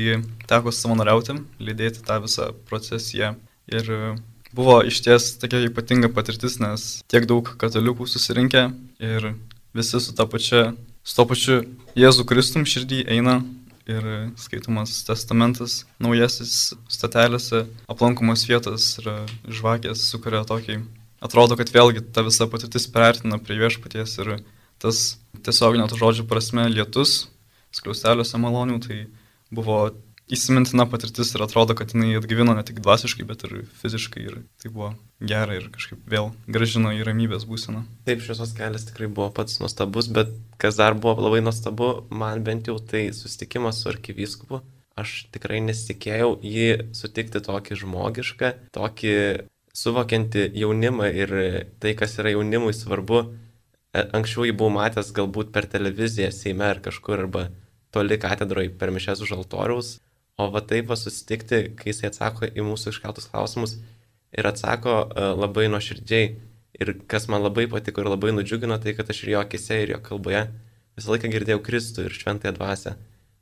teko 0.49 0.73
savanoriauti, 0.73 1.37
lydėti 1.59 2.03
tą 2.07 2.21
visą 2.23 2.51
procesiją. 2.69 3.33
Ir 3.71 3.89
buvo 4.55 4.79
iš 4.87 5.01
ties 5.05 5.33
tokia 5.41 5.63
ypatinga 5.67 6.11
patirtis, 6.13 6.59
nes 6.63 7.01
tiek 7.11 7.27
daug 7.29 7.53
katalikų 7.59 8.07
susirinkę 8.09 8.69
ir 9.03 9.33
visi 9.75 9.99
su 9.99 10.15
pačia, 10.15 10.73
su 11.03 11.19
to 11.19 11.27
pačiu 11.29 11.59
Jėzų 11.99 12.25
Kristum 12.29 12.65
širdį 12.65 13.03
eina 13.11 13.41
ir 13.89 14.05
skaitomas 14.39 15.01
testamentas 15.07 15.83
naujasis 16.01 16.73
statelėse, 16.91 17.65
aplankomos 17.91 18.45
vietos 18.47 18.97
ir 19.01 19.09
žvakės 19.51 20.07
sukuria 20.09 20.43
tokį. 20.47 20.79
Atrodo, 21.23 21.55
kad 21.59 21.71
vėlgi 21.71 22.03
ta 22.15 22.23
visa 22.23 22.47
patirtis 22.51 22.87
pertina 22.91 23.39
prie 23.39 23.59
viešpaties 23.59 24.17
ir 24.23 24.31
tas 24.83 25.03
tiesioginio 25.43 25.87
to 25.91 25.99
žodžio 25.99 26.27
prasme 26.29 26.67
lietus, 26.71 27.29
skliausteliuose 27.73 28.39
malonių, 28.41 28.79
tai 28.83 28.97
buvo 29.53 29.79
įsimintina 30.33 30.85
patirtis 30.89 31.33
ir 31.35 31.43
atrodo, 31.45 31.75
kad 31.77 31.93
jinai 31.93 32.15
atgyvino 32.17 32.55
ne 32.55 32.63
tik 32.65 32.79
dvasiškai, 32.83 33.25
bet 33.27 33.43
ir 33.47 33.63
fiziškai 33.81 34.23
ir 34.23 34.37
tai 34.61 34.71
buvo 34.71 34.93
gera 35.23 35.57
ir 35.57 35.67
kažkaip 35.73 36.03
vėl 36.09 36.31
gražino 36.47 36.93
į 36.95 37.03
ramybės 37.07 37.45
būseną. 37.49 37.83
Taip, 38.07 38.23
šviesos 38.23 38.53
kelias 38.57 38.87
tikrai 38.89 39.09
buvo 39.11 39.29
pats 39.35 39.59
nuostabus, 39.61 40.09
bet 40.13 40.31
kas 40.61 40.79
dar 40.79 40.95
buvo 40.95 41.27
labai 41.27 41.43
nuostabu, 41.43 41.93
man 42.09 42.43
bent 42.47 42.71
jau 42.71 42.79
tai 42.79 43.09
susitikimas 43.15 43.81
su 43.81 43.91
arkivyskupu. 43.91 44.63
Aš 44.99 45.23
tikrai 45.33 45.57
nesitikėjau 45.65 46.35
jį 46.45 46.93
sutikti 46.93 47.41
tokį 47.41 47.79
žmogišką, 47.81 48.51
tokį 48.77 49.15
suvokiantį 49.73 50.51
jaunimą 50.61 51.07
ir 51.17 51.31
tai, 51.81 51.95
kas 51.97 52.13
yra 52.21 52.35
jaunimui 52.35 52.75
svarbu, 52.77 53.23
anksčiau 53.93 54.47
jį 54.47 54.55
buvau 54.57 54.73
matęs 54.77 55.11
galbūt 55.15 55.51
per 55.53 55.67
televiziją, 55.69 56.31
Seime 56.33 56.65
ar 56.71 56.81
kažkur, 56.83 57.25
arba 57.25 57.47
toli 57.93 58.17
katedroje 58.17 58.73
per 58.79 58.91
mišęs 58.93 59.21
už 59.21 59.35
altoriaus, 59.37 59.99
o 60.37 60.49
va 60.49 60.63
taip 60.65 60.89
va 60.89 60.97
susitikti, 60.97 61.75
kai 61.77 61.91
jisai 61.91 62.09
atsako 62.09 62.49
į 62.49 62.65
mūsų 62.65 62.95
iškeltus 62.95 63.29
klausimus 63.29 63.77
ir 64.33 64.49
atsako 64.49 64.95
uh, 65.03 65.31
labai 65.37 65.69
nuoširdžiai. 65.69 66.33
Ir 66.81 66.89
kas 67.05 67.27
man 67.29 67.43
labai 67.45 67.67
patiko 67.69 68.01
ir 68.01 68.09
labai 68.09 68.31
nudžiugino, 68.33 68.79
tai 68.81 68.95
kad 68.97 69.11
aš 69.13 69.19
ir 69.23 69.35
jo 69.35 69.41
akise, 69.43 69.77
ir 69.83 69.93
jo 69.93 69.99
kalboje 70.01 70.47
visą 70.97 71.13
laiką 71.13 71.29
girdėjau 71.33 71.61
Kristų 71.65 72.07
ir 72.07 72.15
šventąją 72.17 72.55
dvasę. 72.57 72.95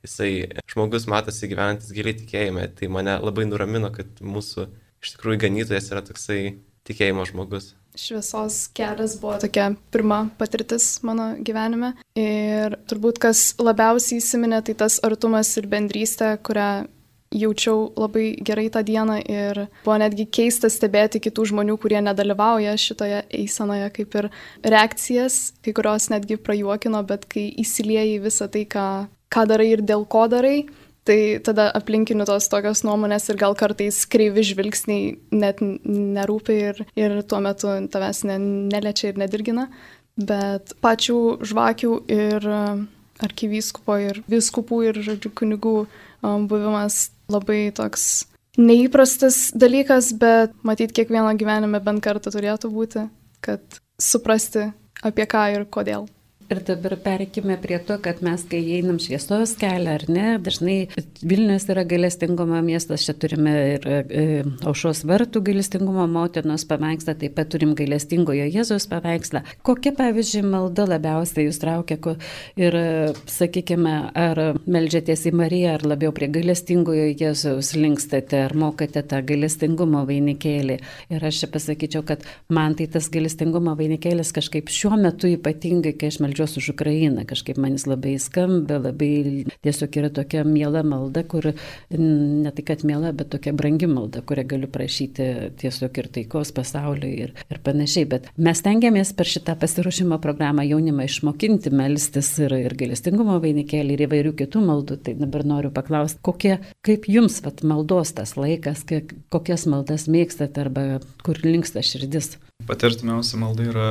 Jisai 0.04 0.32
žmogus 0.68 1.06
matosi 1.08 1.48
gyvenantis 1.48 1.94
giliai 1.94 2.16
tikėjime, 2.18 2.66
tai 2.76 2.90
mane 2.92 3.14
labai 3.22 3.46
nuramino, 3.48 3.88
kad 3.94 4.20
mūsų 4.20 4.66
iš 5.02 5.14
tikrųjų 5.14 5.40
ganytojas 5.46 5.88
yra 5.94 6.02
toksai 6.04 6.40
tikėjimo 6.88 7.26
žmogus 7.28 7.72
šviesos 7.98 8.70
kelias 8.72 9.18
buvo 9.20 9.36
tokia 9.40 9.72
pirma 9.92 10.22
patirtis 10.38 11.02
mano 11.04 11.32
gyvenime. 11.44 11.92
Ir 12.16 12.78
turbūt 12.88 13.20
kas 13.20 13.52
labiausiai 13.60 14.20
įsiminė, 14.22 14.62
tai 14.64 14.74
tas 14.80 14.98
artumas 15.04 15.50
ir 15.60 15.68
bendrystė, 15.68 16.34
kurią 16.44 16.86
jaučiau 17.32 17.86
labai 17.96 18.26
gerai 18.44 18.68
tą 18.72 18.82
dieną 18.84 19.18
ir 19.24 19.62
buvo 19.84 19.96
netgi 20.00 20.26
keista 20.28 20.68
stebėti 20.72 21.20
kitų 21.24 21.46
žmonių, 21.52 21.78
kurie 21.80 22.00
nedalyvauja 22.04 22.74
šitoje 22.80 23.22
eisenoje, 23.42 23.88
kaip 23.96 24.16
ir 24.20 24.28
reakcijas, 24.64 25.40
kai 25.64 25.72
kurios 25.76 26.10
netgi 26.12 26.36
prajuokino, 26.40 27.02
bet 27.08 27.24
kai 27.32 27.48
įsilieji 27.62 28.20
visą 28.24 28.48
tai, 28.52 28.66
ką, 28.68 28.88
ką 29.32 29.46
darai 29.48 29.72
ir 29.72 29.84
dėl 29.84 30.04
ko 30.08 30.26
darai, 30.32 30.62
Tai 31.08 31.18
tada 31.42 31.66
aplinkinių 31.74 32.26
tos 32.28 32.46
tokios 32.46 32.84
nuomonės 32.86 33.26
ir 33.32 33.38
gal 33.40 33.56
kartais 33.58 34.04
kreivi 34.06 34.44
žvilgsniai 34.46 35.16
net 35.34 35.58
nerūpi 35.62 36.58
ir, 36.70 36.82
ir 36.94 37.16
tuo 37.26 37.40
metu 37.42 37.72
tavęs 37.90 38.22
ne, 38.28 38.38
neliečia 38.70 39.10
ir 39.10 39.18
nedirgina. 39.18 39.66
Bet 40.14 40.76
pačių 40.84 41.18
žvakių 41.42 41.92
ir 42.12 42.46
arkivyskupo 43.22 43.96
ir 44.02 44.22
viskupų 44.30 44.82
ir, 44.90 45.00
žodžiu, 45.06 45.32
kunigų 45.34 45.74
um, 45.82 46.46
buvimas 46.50 47.08
labai 47.32 47.72
toks 47.74 48.28
neįprastas 48.60 49.50
dalykas, 49.56 50.12
bet 50.20 50.54
matyt, 50.66 50.92
kiekvieno 50.96 51.32
gyvenime 51.38 51.80
bent 51.84 52.02
kartą 52.04 52.32
turėtų 52.34 52.70
būti, 52.72 53.06
kad 53.44 53.62
suprasti 54.00 54.68
apie 55.02 55.26
ką 55.26 55.46
ir 55.56 55.66
kodėl. 55.72 56.06
Ir 56.52 56.58
dabar 56.68 56.92
perkime 57.00 57.54
prie 57.56 57.78
to, 57.80 57.94
kad 58.04 58.18
mes, 58.20 58.42
kai 58.44 58.58
einam 58.76 58.98
šviesos 59.00 59.54
kelią, 59.56 59.92
ar 59.96 60.02
ne, 60.12 60.24
dažnai 60.42 60.74
Vilnius 61.24 61.64
yra 61.72 61.86
galestingumo 61.88 62.58
miestas, 62.60 63.06
čia 63.06 63.14
turime 63.16 63.52
ir 63.70 63.86
e, 63.88 64.24
aušos 64.68 65.00
vartų 65.08 65.40
galestingumo 65.46 66.04
motinos 66.12 66.66
paveikslą, 66.68 67.14
taip 67.22 67.38
pat 67.38 67.48
turim 67.54 67.72
galestingojo 67.78 68.50
Jėzaus 68.52 68.84
paveikslą. 68.90 69.40
Kokia, 69.64 69.94
pavyzdžiui, 69.96 70.42
malda 70.52 70.84
labiausiai 70.90 71.46
jūs 71.46 71.62
traukia 71.62 71.96
ir, 72.60 72.76
sakykime, 73.32 73.94
ar 74.12 74.42
melžiatės 74.66 75.24
į 75.30 75.34
Mariją, 75.40 75.78
ar 75.78 75.86
labiau 75.94 76.12
prie 76.12 76.28
galestingojo 76.36 77.08
Jėzaus 77.14 77.72
linkstate, 77.78 78.42
ar 78.50 78.56
mokate 78.60 79.00
tą 79.08 79.22
galestingumo 79.24 80.04
vainikėlį. 80.10 80.78
Ir 81.16 81.26
aš 81.30 81.46
čia 81.46 81.50
pasakyčiau, 81.56 82.04
kad 82.12 82.28
man 82.52 82.76
tai 82.76 82.90
tas 82.92 83.08
galestingumo 83.08 83.72
vainikėlis 83.80 84.36
kažkaip 84.36 84.68
šiuo 84.68 85.00
metu 85.00 85.32
ypatingai, 85.32 85.96
kai 85.96 86.12
aš 86.12 86.20
melžiu 86.20 86.41
valdžios 86.42 86.56
už 86.56 86.74
Ukrainą. 86.74 87.24
Kažkaip 87.24 87.56
manis 87.56 87.86
labai 87.86 88.18
skamba, 88.18 88.78
labai 88.78 89.46
tiesiog 89.62 89.96
yra 89.96 90.10
tokia 90.10 90.44
miela 90.44 90.82
malda, 90.82 91.22
kur 91.24 91.52
ne 91.90 92.50
tai, 92.50 92.62
kad 92.64 92.84
miela, 92.84 93.12
bet 93.12 93.30
tokia 93.30 93.52
brangi 93.52 93.86
malda, 93.86 94.22
kurią 94.22 94.46
galiu 94.46 94.68
prašyti 94.68 95.52
tiesiog 95.58 95.98
ir 95.98 96.08
taikos 96.08 96.52
pasauliui 96.52 97.12
ir, 97.26 97.34
ir 97.50 97.60
panašiai. 97.62 98.06
Bet 98.08 98.28
mes 98.36 98.62
tengiamės 98.62 99.14
per 99.14 99.26
šitą 99.26 99.56
pasiruošimo 99.58 100.18
programą 100.22 100.64
jaunimą 100.66 101.06
išmokinti 101.06 101.70
melstis 101.70 102.32
ir, 102.42 102.52
ir 102.52 102.74
galestingumo 102.74 103.38
vainikėlį 103.42 103.96
ir 103.96 104.06
įvairių 104.08 104.34
kitų 104.42 104.64
maldų. 104.66 104.98
Tai 105.02 105.16
dabar 105.20 105.46
noriu 105.46 105.70
paklausti, 105.74 106.20
kokie, 106.22 106.58
kaip 106.82 107.08
jums 107.10 107.40
vat, 107.44 107.62
maldos 107.62 108.14
tas 108.16 108.36
laikas, 108.36 108.84
kiek, 108.88 109.14
kokias 109.32 109.66
maldas 109.70 110.08
mėgstate 110.10 110.66
arba 110.66 111.00
kur 111.22 111.38
linksta 111.44 111.82
širdis? 111.84 112.36
Patirtimiausia 112.66 113.40
malda 113.42 113.66
yra 113.66 113.88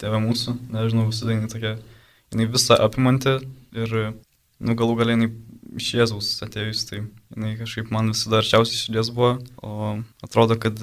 tėvė 0.00 0.20
mūsų, 0.24 0.54
nežinau, 0.74 1.08
visada 1.10 1.34
jinai 1.34 1.50
tokia, 1.52 1.76
jinai 2.32 2.48
visą 2.52 2.78
apimanti 2.84 3.38
ir, 3.76 3.96
nu, 4.58 4.76
galų 4.78 4.98
galiai 5.00 5.18
jinai 5.18 5.30
iš 5.78 5.88
Jėzaus 5.98 6.30
atėjus, 6.44 6.84
tai 6.88 7.02
jinai 7.02 7.56
kažkaip 7.58 7.90
man 7.94 8.12
visada 8.12 8.40
arčiausiai 8.40 8.78
širdies 8.84 9.10
buvo, 9.14 9.34
o 9.62 9.98
atrodo, 10.24 10.56
kad 10.60 10.78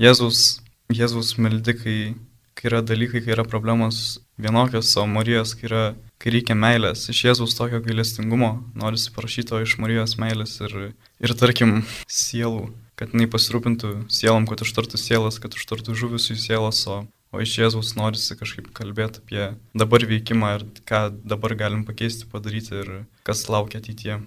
Jėzaus, 0.00 0.60
Jėzaus 0.92 1.34
meldikai, 1.40 2.14
kai 2.58 2.68
yra 2.70 2.82
dalykai, 2.84 3.22
kai 3.24 3.34
yra 3.34 3.46
problemos 3.48 4.20
vienokios, 4.40 4.92
o 5.00 5.06
Marijos, 5.10 5.54
kai, 5.58 5.66
yra, 5.70 5.82
kai 6.22 6.34
reikia 6.36 6.56
meilės, 6.58 7.08
iš 7.12 7.24
Jėzaus 7.26 7.56
tokio 7.58 7.82
gailestingumo, 7.84 8.54
norisi 8.78 9.12
parašyti 9.14 9.50
to 9.50 9.62
iš 9.64 9.78
Marijos 9.82 10.16
meilės 10.20 10.58
ir, 10.62 10.92
ir 11.22 11.34
tarkim, 11.38 11.82
sielų, 12.10 12.68
kad 12.98 13.14
jinai 13.14 13.28
pasirūpintų 13.32 13.94
sielom, 14.12 14.46
kad 14.50 14.62
užtartų 14.64 15.00
sielas, 15.00 15.40
kad 15.42 15.56
užtartų 15.58 15.96
žuvusių 15.98 16.38
sielas, 16.38 16.84
o 16.86 17.02
O 17.32 17.40
iš 17.40 17.54
Jėzaus 17.56 17.94
norisi 17.96 18.36
kažkaip 18.36 18.68
kalbėti 18.76 19.22
apie 19.22 19.44
dabar 19.72 20.04
veikimą 20.04 20.50
ir 20.58 20.64
ką 20.88 21.06
dabar 21.24 21.54
galim 21.56 21.86
pakeisti, 21.88 22.28
padaryti 22.28 22.76
ir 22.82 22.90
kas 23.24 23.46
laukia 23.48 23.80
ateityje. 23.80 24.18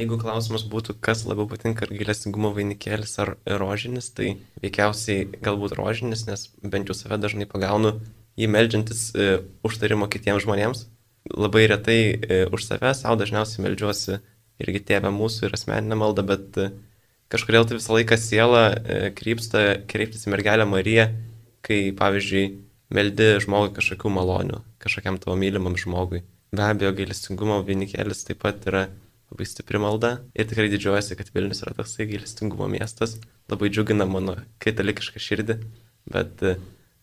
Jeigu 0.00 0.16
klausimas 0.18 0.64
būtų, 0.66 0.96
kas 1.04 1.22
labiau 1.28 1.46
patinka, 1.46 1.84
ar 1.86 1.92
gailestingumo 1.94 2.50
vainikėlis 2.56 3.12
ar 3.22 3.34
rožinis, 3.60 4.08
tai 4.16 4.32
veikiausiai 4.64 5.28
galbūt 5.44 5.76
rožinis, 5.78 6.24
nes 6.26 6.48
bent 6.64 6.90
jau 6.90 6.96
save 6.96 7.20
dažnai 7.22 7.46
pagaunu 7.46 7.98
jį 8.40 8.48
melžiantis 8.50 9.10
e, 9.14 9.30
užtarimo 9.66 10.08
kitiems 10.10 10.42
žmonėms. 10.46 10.86
Labai 11.36 11.66
retai 11.70 12.00
e, 12.16 12.42
už 12.50 12.66
save, 12.66 12.94
savo 12.96 13.20
dažniausiai 13.20 13.66
melžiuosi 13.66 14.18
irgi 14.60 14.82
tėvę 14.90 15.12
mūsų 15.14 15.46
ir 15.46 15.58
asmeninę 15.58 16.00
maldą, 16.00 16.24
bet 16.26 16.58
e, 16.58 16.70
kažkodėl 17.30 17.68
tai 17.68 17.78
visą 17.78 17.94
laiką 17.98 18.18
siela 18.18 18.70
e, 18.72 19.02
krypsta 19.14 19.84
kreiptis 19.90 20.26
į 20.26 20.34
mergelę 20.34 20.66
Mariją 20.66 21.10
kai, 21.66 21.90
pavyzdžiui, 21.96 22.44
meldi 22.94 23.28
žmogui 23.44 23.74
kažkokių 23.76 24.12
malonių, 24.16 24.62
kažkokiam 24.82 25.20
tavo 25.22 25.36
mylimam 25.40 25.76
žmogui. 25.78 26.24
Be 26.50 26.66
abejo, 26.66 26.90
gailestingumo 26.98 27.60
vainikėlis 27.66 28.24
taip 28.26 28.40
pat 28.42 28.66
yra 28.66 28.88
labai 29.30 29.46
stipri 29.46 29.78
malda 29.78 30.16
ir 30.34 30.48
tikrai 30.50 30.66
didžiuojasi, 30.72 31.14
kad 31.18 31.30
Vilnius 31.34 31.62
yra 31.62 31.76
toksai 31.78 32.08
gailestingumo 32.10 32.66
miestas, 32.72 33.16
labai 33.50 33.70
džiugina 33.70 34.08
mano 34.10 34.34
katalikišką 34.62 35.22
širdį, 35.22 35.60
bet, 36.10 36.42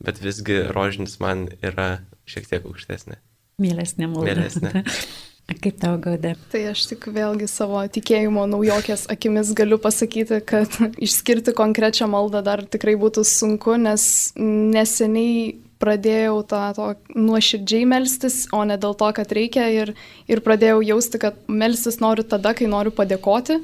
bet 0.03 0.21
visgi 0.23 0.59
rožinis 0.75 1.15
man 1.23 1.47
yra 1.63 2.01
šiek 2.27 2.49
tiek 2.51 2.67
aukštesnė. 2.67 3.21
Mielesnė 3.63 4.11
malda. 4.11 4.33
Mielesnė. 4.33 4.83
Kaip 5.47 5.77
tau 5.79 5.95
gaudė? 6.03 6.33
Tai 6.51 6.61
aš 6.73 6.81
tik 6.89 7.05
vėlgi 7.15 7.47
savo 7.47 7.79
tikėjimo 7.87 8.43
naujokės 8.51 9.05
akimis 9.11 9.53
galiu 9.55 9.79
pasakyti, 9.79 10.41
kad 10.43 10.75
išskirti 11.07 11.55
konkrečią 11.55 12.09
maldą 12.11 12.43
dar 12.43 12.65
tikrai 12.67 12.97
būtų 12.99 13.23
sunku, 13.27 13.77
nes 13.79 14.33
neseniai 14.35 15.55
pradėjau 15.79 16.41
tą 16.49 16.61
to 16.75 16.87
nuoširdžiai 17.15 17.87
melstis, 17.87 18.41
o 18.51 18.63
ne 18.67 18.75
dėl 18.81 18.97
to, 18.97 19.11
kad 19.15 19.31
reikia 19.37 19.67
ir, 19.71 19.93
ir 20.27 20.41
pradėjau 20.43 20.81
jausti, 20.85 21.21
kad 21.21 21.37
melstis 21.47 22.01
noriu 22.03 22.25
tada, 22.27 22.55
kai 22.57 22.67
noriu 22.67 22.91
padėkoti. 22.97 23.61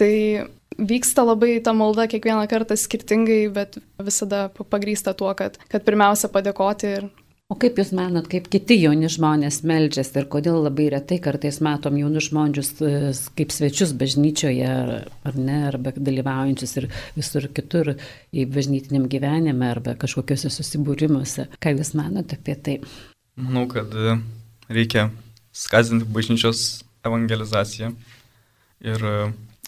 Tai 0.00 0.12
vyksta 0.78 1.24
labai 1.24 1.56
ta 1.64 1.74
malda 1.76 2.08
kiekvieną 2.10 2.44
kartą 2.50 2.76
skirtingai, 2.76 3.46
bet 3.54 3.78
visada 4.02 4.46
pagrįsta 4.56 5.14
tuo, 5.16 5.32
kad, 5.38 5.58
kad 5.70 5.84
pirmiausia 5.86 6.32
padėkoti 6.32 6.94
ir 6.98 7.08
O 7.52 7.56
kaip 7.60 7.76
Jūs 7.76 7.90
manot, 7.92 8.24
kaip 8.32 8.46
kiti 8.48 8.78
jauni 8.80 9.10
žmonės 9.12 9.58
melžiasi 9.68 10.14
ir 10.22 10.28
kodėl 10.32 10.62
labai 10.64 10.86
retai 10.94 11.18
kartais 11.20 11.58
matom 11.60 11.98
jaunus 12.00 12.30
žmonės 12.30 12.70
e, 12.80 12.92
kaip 13.36 13.52
svečius 13.52 13.92
bažnyčioje 14.00 14.70
ar 14.70 15.36
ne, 15.36 15.58
arba 15.68 15.92
dalyvaujančius 15.92 16.72
ir 16.80 16.86
visur 17.18 17.50
kitur 17.52 17.92
į 18.32 18.46
bažnytiniam 18.54 19.04
gyvenime 19.12 19.68
arba 19.68 19.98
kažkokiuose 20.00 20.48
susibūrimuose. 20.54 21.50
Ką 21.60 21.74
Jūs 21.76 21.92
manot 21.98 22.32
apie 22.32 22.56
tai? 22.56 22.78
Manau, 23.36 23.66
kad 23.68 23.92
e, 23.92 24.16
reikia 24.72 25.10
skatinti 25.52 26.08
bažnyčios 26.08 26.86
evangelizaciją 27.04 27.92
ir 28.88 29.08
e, 29.12 29.16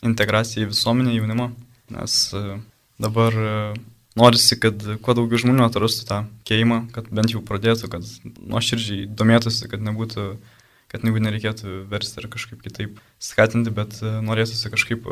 integraciją 0.09 0.65
į 0.65 0.73
visuomenę 0.73 1.19
jaunimo, 1.19 1.53
nes 1.93 2.23
dabar 2.97 3.43
norisi, 4.19 4.59
kad 4.61 4.83
kuo 5.03 5.15
daugiau 5.17 5.41
žmonių 5.43 5.67
atrastų 5.67 6.07
tą 6.09 6.19
keimą, 6.47 6.85
kad 6.95 7.09
bent 7.15 7.35
jau 7.35 7.43
pradėtų, 7.45 7.91
kad 7.93 8.07
nuoširdžiai 8.39 9.09
domėtųsi, 9.11 9.69
kad 9.71 9.83
nebūtų, 9.83 10.27
kad 10.93 11.07
nebūtų 11.07 11.25
nereikėtų 11.27 11.79
versti 11.91 12.23
ar 12.23 12.29
kažkaip 12.31 12.63
kitaip 12.63 13.01
skatinti, 13.23 13.75
bet 13.75 13.99
e, 14.03 14.13
norėtųsi 14.25 14.71
kažkaip 14.71 15.09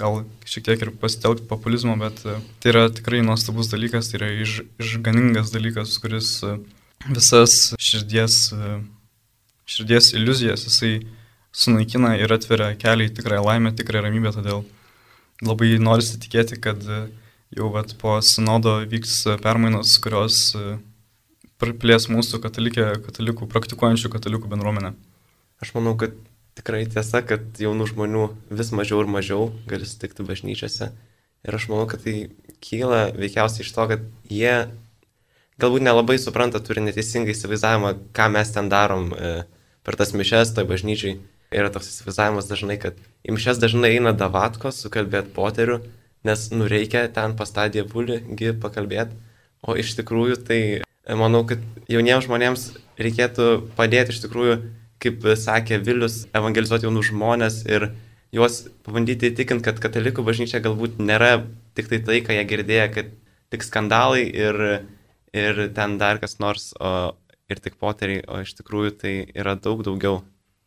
gal 0.00 0.24
šiek 0.48 0.66
tiek 0.66 0.82
ir 0.82 0.90
pasitelkti 0.98 1.46
populizmo, 1.50 1.94
bet 2.00 2.24
e, 2.26 2.40
tai 2.62 2.74
yra 2.74 2.88
tikrai 2.90 3.22
nuostabus 3.26 3.70
dalykas, 3.70 4.10
tai 4.10 4.22
yra 4.22 4.32
iš, 4.42 4.60
išganingas 4.82 5.54
dalykas, 5.54 5.94
kuris 6.02 6.34
e, 6.42 6.58
visas 7.06 7.76
širdies, 7.80 8.50
širdies 9.70 10.10
iliuzijas 10.18 10.66
jisai 10.66 11.06
sunaikina 11.54 12.16
ir 12.18 12.34
atveria 12.34 12.74
kelią 12.78 13.06
į 13.08 13.14
tikrąją 13.14 13.46
laimę, 13.46 13.72
tikrąją 13.78 14.04
ramybę, 14.04 14.34
todėl 14.34 14.66
labai 15.46 15.70
norisi 15.80 16.18
tikėti, 16.20 16.58
kad 16.60 16.82
jau 17.56 17.70
vat, 17.74 17.94
po 17.98 18.16
sinodo 18.22 18.78
vyks 18.90 19.24
permainos, 19.42 19.96
kurios 20.02 20.50
e, 20.54 20.78
praplės 21.60 22.08
mūsų 22.12 22.40
katalikė, 22.44 22.86
katalikų, 23.06 23.48
praktikuojančių 23.50 24.12
katalikų 24.12 24.50
bendruomenę. 24.52 24.94
Aš 25.60 25.74
manau, 25.76 25.96
kad 26.00 26.14
tikrai 26.58 26.84
tiesa, 26.88 27.22
kad 27.26 27.58
jaunų 27.60 27.90
žmonių 27.90 28.26
vis 28.54 28.70
mažiau 28.76 29.02
ir 29.02 29.10
mažiau 29.10 29.50
gali 29.70 29.88
sutikti 29.88 30.26
bažnyčiose. 30.26 30.92
Ir 31.46 31.56
aš 31.56 31.66
manau, 31.72 31.88
kad 31.90 32.04
tai 32.04 32.30
kyla 32.64 33.10
veikiausiai 33.16 33.64
iš 33.64 33.72
to, 33.74 33.86
kad 33.88 34.06
jie 34.28 34.54
galbūt 35.60 35.84
nelabai 35.84 36.16
supranta, 36.20 36.60
turi 36.64 36.84
neteisingai 36.84 37.34
įsivaizdavimą, 37.34 37.94
ką 38.16 38.28
mes 38.32 38.52
ten 38.54 38.70
darom 38.72 39.10
e, 39.12 39.32
per 39.84 39.96
tas 40.00 40.14
mišes, 40.16 40.54
toj 40.56 40.68
bažnyčiai. 40.70 41.18
Yra 41.50 41.72
toks 41.74 41.88
įsivaizdavimas 41.90 42.46
dažnai, 42.46 42.76
kad 42.78 42.98
į 43.26 43.34
mišes 43.34 43.58
dažnai 43.58 43.96
eina 43.96 44.12
davatkos, 44.14 44.78
sukalbėt 44.84 45.32
poterių, 45.34 45.80
nes 46.26 46.50
nu 46.52 46.68
reikia 46.68 47.06
ten 47.14 47.36
pas 47.38 47.50
tą 47.54 47.66
dievulį 47.72 48.20
pakalbėti, 48.62 49.16
o 49.64 49.76
iš 49.76 49.94
tikrųjų 49.98 50.36
tai 50.48 50.60
e, 50.80 50.82
manau, 51.16 51.42
kad 51.48 51.62
jauniems 51.88 52.26
žmonėms 52.28 52.66
reikėtų 53.00 53.48
padėti 53.78 54.14
iš 54.14 54.22
tikrųjų, 54.26 54.60
kaip 55.00 55.24
sakė 55.40 55.80
Vilius, 55.80 56.26
evangelizuoti 56.36 56.88
jaunus 56.88 57.08
žmonės 57.08 57.62
ir 57.68 57.90
juos 58.36 58.66
pabandyti 58.86 59.30
įtikinti, 59.30 59.64
kad 59.66 59.80
katalikų 59.82 60.24
bažnyčia 60.26 60.60
galbūt 60.64 61.00
nėra 61.02 61.46
tik 61.74 61.88
tai 61.90 62.00
tai, 62.04 62.20
ką 62.24 62.36
jie 62.36 62.44
girdėjo, 62.52 62.86
kad 62.94 63.14
tik 63.50 63.64
skandalai 63.66 64.26
ir, 64.28 64.60
ir 65.34 65.62
ten 65.74 65.96
dar 65.98 66.20
kas 66.22 66.38
nors, 66.42 66.70
o, 66.78 67.12
ir 67.50 67.62
tik 67.62 67.78
poteriai, 67.80 68.22
o 68.28 68.42
iš 68.44 68.54
tikrųjų 68.60 68.92
tai 69.00 69.14
yra 69.34 69.56
daug 69.58 69.82
daugiau. 69.86 70.20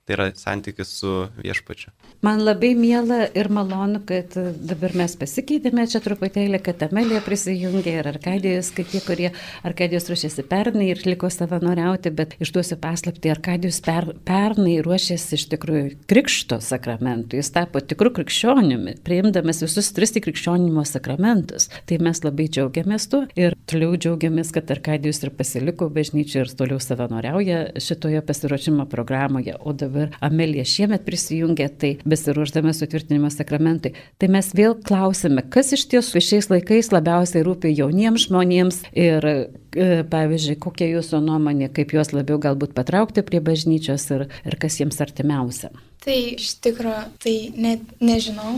Tai 0.04 0.18
yra 0.18 0.26
santykis 0.36 0.90
su 1.00 1.10
viešpačiu. 1.40 1.94
Man 2.28 2.42
labai 2.44 2.74
miela 2.76 3.22
ir 3.40 3.48
malonu, 3.48 4.02
kad 4.04 4.34
dabar 4.68 4.92
mes 5.00 5.14
pasikeitėme 5.16 5.86
čia 5.88 6.02
truputėlį, 6.04 6.60
kad 6.66 6.82
Amelija 6.84 7.22
prisijungė 7.24 7.94
ir 8.02 8.10
Arkadijus, 8.12 8.74
kad 8.76 8.90
tie, 8.92 9.00
kurie 9.04 9.30
Arkadijus 9.64 10.10
ruošėsi 10.12 10.44
pernai 10.50 10.89
ir 10.89 11.06
liko 11.08 11.30
savanoriauti, 11.32 12.12
bet 12.18 12.36
išduosiu 12.44 12.76
paslapti, 12.84 13.32
Arkadijus 13.32 13.80
per, 13.86 14.10
pernai 14.28 14.74
ruošėsi 14.84 15.38
iš 15.39 15.46
tikrųjų 15.54 15.86
krikšto 16.12 16.60
sakramentų. 16.60 17.39
Jis 17.39 17.54
tapo 17.56 17.80
tikrų 17.80 18.12
krikščioniumi, 18.20 18.98
priimdamas 19.08 19.63
visus 19.63 19.94
tris 19.96 20.12
krikščionimo 20.20 20.84
sakramentus. 20.84 21.70
Tai 21.88 22.02
mes 22.04 22.24
labai 22.28 22.50
džiaugiamės 22.52 23.08
tuo 23.08 23.24
ir 23.39 23.56
toliau 23.72 23.96
džiaugiamės, 23.96 24.52
kad 24.52 24.76
Arkadijus 24.76 25.24
ir 25.24 25.32
pasiliko 25.39 25.88
bažnyčiai 25.96 26.44
ir 26.44 26.54
toliau 26.60 26.84
savanoriauja 26.84 27.63
šitoje 27.80 28.20
pasiruošimo 28.28 28.89
programoje. 28.92 29.56
O 29.63 29.72
dabar 29.72 29.92
dabar 29.93 30.17
Amelija 30.21 30.65
šiemet 30.65 31.06
prisijungė, 31.06 31.67
tai 31.79 31.91
besiruoždama 32.06 32.73
sutvirtinimo 32.73 33.29
sakramentui. 33.34 33.93
Tai 34.17 34.29
mes 34.34 34.49
vėl 34.58 34.75
klausime, 34.75 35.43
kas 35.53 35.73
iš 35.77 35.86
tiesų 35.91 36.21
šiais 36.23 36.49
laikais 36.51 36.91
labiausiai 36.93 37.45
rūpi 37.45 37.73
jauniems 37.77 38.27
žmonėms 38.27 38.82
ir, 38.97 39.25
e, 39.25 39.89
pavyzdžiui, 40.10 40.60
kokia 40.63 40.89
jūsų 40.95 41.21
nuomonė, 41.23 41.69
kaip 41.73 41.93
juos 41.93 42.13
labiau 42.13 42.39
galbūt 42.41 42.73
patraukti 42.77 43.25
prie 43.25 43.41
bažnyčios 43.43 44.10
ir, 44.15 44.27
ir 44.45 44.60
kas 44.62 44.79
jiems 44.82 45.01
artimiausia. 45.03 45.73
Tai 46.03 46.17
iš 46.36 46.58
tikrųjų, 46.63 47.03
tai 47.23 47.36
net 47.56 47.86
nežinau, 48.03 48.58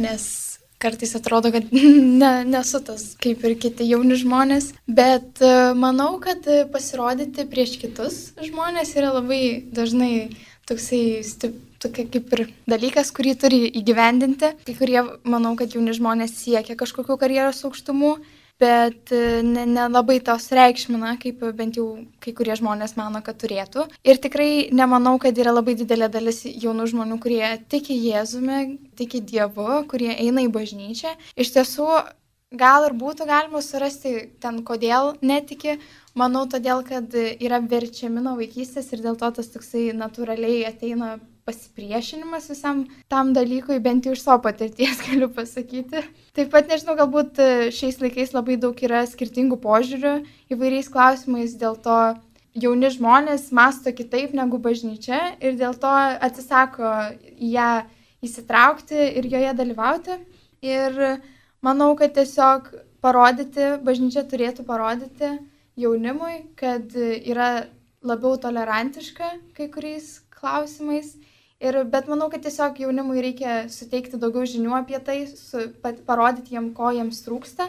nes 0.00 0.24
kartais 0.78 1.16
atrodo, 1.18 1.50
kad 1.52 1.72
ne, 2.22 2.32
nesu 2.46 2.80
tas 2.86 3.10
kaip 3.20 3.42
ir 3.44 3.56
kiti 3.60 3.88
jauni 3.90 4.18
žmonės, 4.20 4.72
bet 4.86 5.42
e, 5.42 5.54
manau, 5.78 6.14
kad 6.22 6.46
pasirodyti 6.72 7.48
prieš 7.50 7.78
kitus 7.82 8.20
žmonės 8.38 8.94
yra 8.96 9.16
labai 9.18 9.42
dažnai 9.74 10.30
toksai 10.68 11.22
stip, 11.26 11.54
tokia 11.82 12.06
kaip 12.10 12.34
ir 12.36 12.44
dalykas, 12.68 13.12
kurį 13.14 13.36
turi 13.40 13.62
įgyvendinti. 13.80 14.54
Kai 14.66 14.74
kurie, 14.78 15.00
manau, 15.28 15.54
kad 15.58 15.74
jauni 15.74 15.94
žmonės 15.96 16.36
siekia 16.42 16.76
kažkokių 16.78 17.18
karjeros 17.20 17.64
aukštumų, 17.68 18.16
bet 18.58 19.12
nelabai 19.12 20.18
ne, 20.18 20.20
ne 20.20 20.26
tos 20.26 20.48
reikšmina, 20.54 21.14
kaip 21.22 21.42
bent 21.58 21.78
jau 21.78 21.86
kai 22.22 22.34
kurie 22.36 22.56
žmonės 22.58 22.96
mano, 22.98 23.22
kad 23.24 23.38
turėtų. 23.38 23.86
Ir 24.02 24.18
tikrai 24.22 24.68
nemanau, 24.74 25.16
kad 25.22 25.38
yra 25.38 25.54
labai 25.54 25.76
didelė 25.78 26.10
dalis 26.10 26.42
jaunų 26.48 26.88
žmonių, 26.92 27.20
kurie 27.22 27.44
tiki 27.70 27.96
Jėzumi, 28.08 28.78
tiki 28.98 29.22
Dievu, 29.22 29.84
kurie 29.90 30.10
eina 30.16 30.42
į 30.42 30.50
bažnyčią. 30.54 31.14
Iš 31.38 31.54
tiesų, 31.54 31.88
gal 32.58 32.88
ir 32.88 32.96
būtų 32.98 33.28
galima 33.28 33.62
surasti 33.62 34.32
ten, 34.42 34.62
kodėl 34.66 35.14
netiki. 35.22 35.78
Manau, 36.18 36.44
todėl, 36.50 36.82
kad 36.86 37.12
yra 37.14 37.60
verčiami 37.62 38.22
nuo 38.24 38.34
vaikystės 38.38 38.88
ir 38.94 39.02
dėl 39.04 39.18
to 39.20 39.28
tas 39.36 39.50
toksai 39.52 39.90
natūraliai 39.94 40.64
ateina 40.66 41.18
pasipriešinimas 41.48 42.48
visam 42.50 42.82
tam 43.12 43.30
dalykui, 43.36 43.78
bent 43.84 44.08
jau 44.08 44.16
iš 44.16 44.24
savo 44.24 44.42
patirties 44.48 44.98
galiu 45.06 45.30
pasakyti. 45.32 46.02
Taip 46.36 46.50
pat 46.54 46.68
nežinau, 46.72 46.96
galbūt 46.98 47.38
šiais 47.76 48.00
laikais 48.02 48.34
labai 48.36 48.58
daug 48.60 48.82
yra 48.84 49.04
skirtingų 49.08 49.60
požiūrių 49.62 50.14
įvairiais 50.54 50.90
klausimais, 50.92 51.56
dėl 51.60 51.78
to 51.86 51.98
jauni 52.58 52.90
žmonės 52.90 53.48
masto 53.54 53.94
kitaip 53.94 54.34
negu 54.34 54.58
bažnyčia 54.60 55.22
ir 55.38 55.56
dėl 55.60 55.78
to 55.78 55.94
atsisako 56.28 56.92
ją 57.38 57.72
įsitraukti 58.26 59.10
ir 59.20 59.30
joje 59.30 59.54
dalyvauti. 59.62 60.22
Ir 60.66 61.20
Manau, 61.58 61.96
kad 61.98 62.12
tiesiog 62.14 62.68
parodyti, 63.02 63.64
bažnyčia 63.82 64.22
turėtų 64.30 64.62
parodyti 64.66 65.32
jaunimui, 65.78 66.42
kad 66.58 66.94
yra 66.98 67.68
labiau 68.04 68.38
tolerantiška 68.40 69.32
kai 69.56 69.68
kuriais 69.72 70.18
klausimais. 70.34 71.16
Ir, 71.58 71.80
bet 71.90 72.06
manau, 72.06 72.28
kad 72.30 72.44
tiesiog 72.44 72.76
jaunimui 72.78 73.22
reikia 73.24 73.64
suteikti 73.72 74.20
daugiau 74.22 74.46
žinių 74.46 74.76
apie 74.78 74.98
tai, 75.02 75.24
su, 75.26 75.64
pat, 75.82 76.04
parodyti 76.06 76.54
jiem, 76.54 76.68
ko 76.76 76.92
jiems 76.94 77.24
trūksta, 77.24 77.66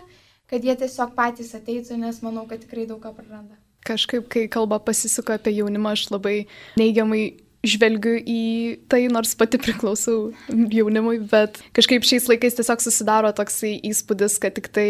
kad 0.49 0.65
jie 0.65 0.75
tiesiog 0.77 1.15
patys 1.17 1.55
ateitų, 1.57 1.97
nes 1.97 2.21
manau, 2.21 2.45
kad 2.49 2.61
tikrai 2.61 2.85
daug 2.89 3.01
ką 3.01 3.15
praranda. 3.17 3.57
Kažkaip, 3.89 4.27
kai 4.29 4.45
kalba 4.51 4.77
pasisuka 4.83 5.39
apie 5.39 5.55
jaunimą, 5.55 5.95
aš 5.97 6.11
labai 6.13 6.35
neigiamai 6.77 7.23
žvelgiu 7.65 8.15
į 8.23 8.41
tai, 8.91 9.01
nors 9.11 9.33
pati 9.39 9.59
priklausau 9.59 10.31
jaunimui, 10.47 11.17
bet 11.29 11.59
kažkaip 11.75 12.05
šiais 12.07 12.29
laikais 12.31 12.55
tiesiog 12.55 12.83
susidaro 12.83 13.31
toksai 13.35 13.73
įspūdis, 13.89 14.37
kad 14.39 14.55
tik 14.55 14.69
tai 14.75 14.89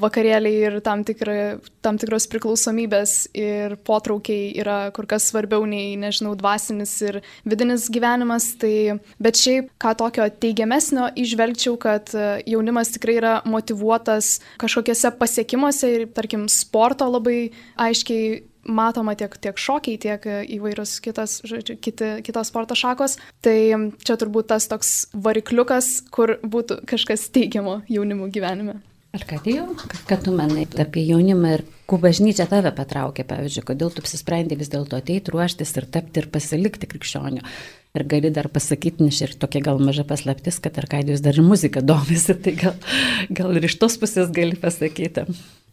vakarėliai 0.00 0.62
ir 0.70 0.78
tam, 0.86 1.04
tikra, 1.06 1.58
tam 1.84 2.00
tikros 2.00 2.28
priklausomybės 2.32 3.16
ir 3.36 3.76
potraukiai 3.86 4.54
yra 4.62 4.78
kur 4.96 5.08
kas 5.10 5.28
svarbiau 5.30 5.66
nei, 5.68 5.94
nežinau, 6.00 6.32
dvasinis 6.38 6.94
ir 7.04 7.20
vidinis 7.44 7.90
gyvenimas. 7.92 8.48
Tai, 8.56 8.98
bet 9.22 9.36
šiaip, 9.40 9.70
ką 9.82 9.92
tokio 10.00 10.30
teigiamesnio 10.40 11.10
išvelgčiau, 11.20 11.76
kad 11.80 12.12
jaunimas 12.48 12.94
tikrai 12.96 13.20
yra 13.20 13.36
motivuotas 13.44 14.38
kažkokiuose 14.62 15.12
pasiekimuose 15.20 15.92
ir, 15.92 16.10
tarkim, 16.16 16.48
sporto 16.52 17.08
labai 17.12 17.50
aiškiai 17.76 18.44
matoma 18.68 19.14
tiek, 19.18 19.36
tiek 19.42 19.58
šokiai, 19.60 20.00
tiek 20.02 20.26
įvairios 20.56 20.98
kitas, 21.04 21.38
žodžiu, 21.46 21.78
kiti, 21.80 22.10
kitos 22.26 22.50
sporto 22.52 22.76
šakos. 22.78 23.18
Tai 23.44 23.56
čia 24.02 24.18
turbūt 24.20 24.50
tas 24.52 24.68
toks 24.70 24.96
varikliukas, 25.14 26.02
kur 26.14 26.36
būtų 26.42 26.82
kažkas 26.88 27.28
teigiamo 27.34 27.80
jaunimų 27.90 28.30
gyvenime. 28.34 28.80
Ar 29.16 29.22
ką 29.24 29.38
tai 29.40 29.54
jau? 29.54 29.70
Ką 30.08 30.18
tu 30.20 30.32
manai 30.36 30.66
apie 30.82 31.06
jaunimą 31.08 31.52
ir 31.54 31.62
kuo 31.88 31.96
bažnyčia 32.02 32.44
tave 32.50 32.68
patraukė, 32.76 33.24
pavyzdžiui, 33.24 33.64
kodėl 33.70 33.92
tu 33.94 34.02
apsisprendė 34.02 34.58
vis 34.60 34.68
dėlto 34.72 34.98
ateiti, 34.98 35.32
ruoštis 35.32 35.72
ir 35.78 35.86
tapti 35.94 36.20
ir 36.20 36.28
pasilikti 36.34 36.88
krikščioniu? 36.90 37.44
Ir 37.96 38.04
gali 38.10 38.28
dar 38.34 38.50
pasakyti, 38.52 39.06
nes 39.06 39.22
ir 39.24 39.32
tokia 39.40 39.62
gal 39.64 39.80
maža 39.80 40.04
paslaptis, 40.04 40.58
kad 40.60 40.76
Arkadijus 40.82 41.24
dar 41.24 41.38
ir 41.38 41.46
muzika 41.46 41.80
domisi, 41.80 42.36
tai 42.36 42.58
gal, 42.60 42.76
gal 43.32 43.56
ir 43.56 43.70
iš 43.70 43.78
tos 43.80 43.96
pusės 44.02 44.28
gali 44.36 44.58
pasakyti. 44.60 45.24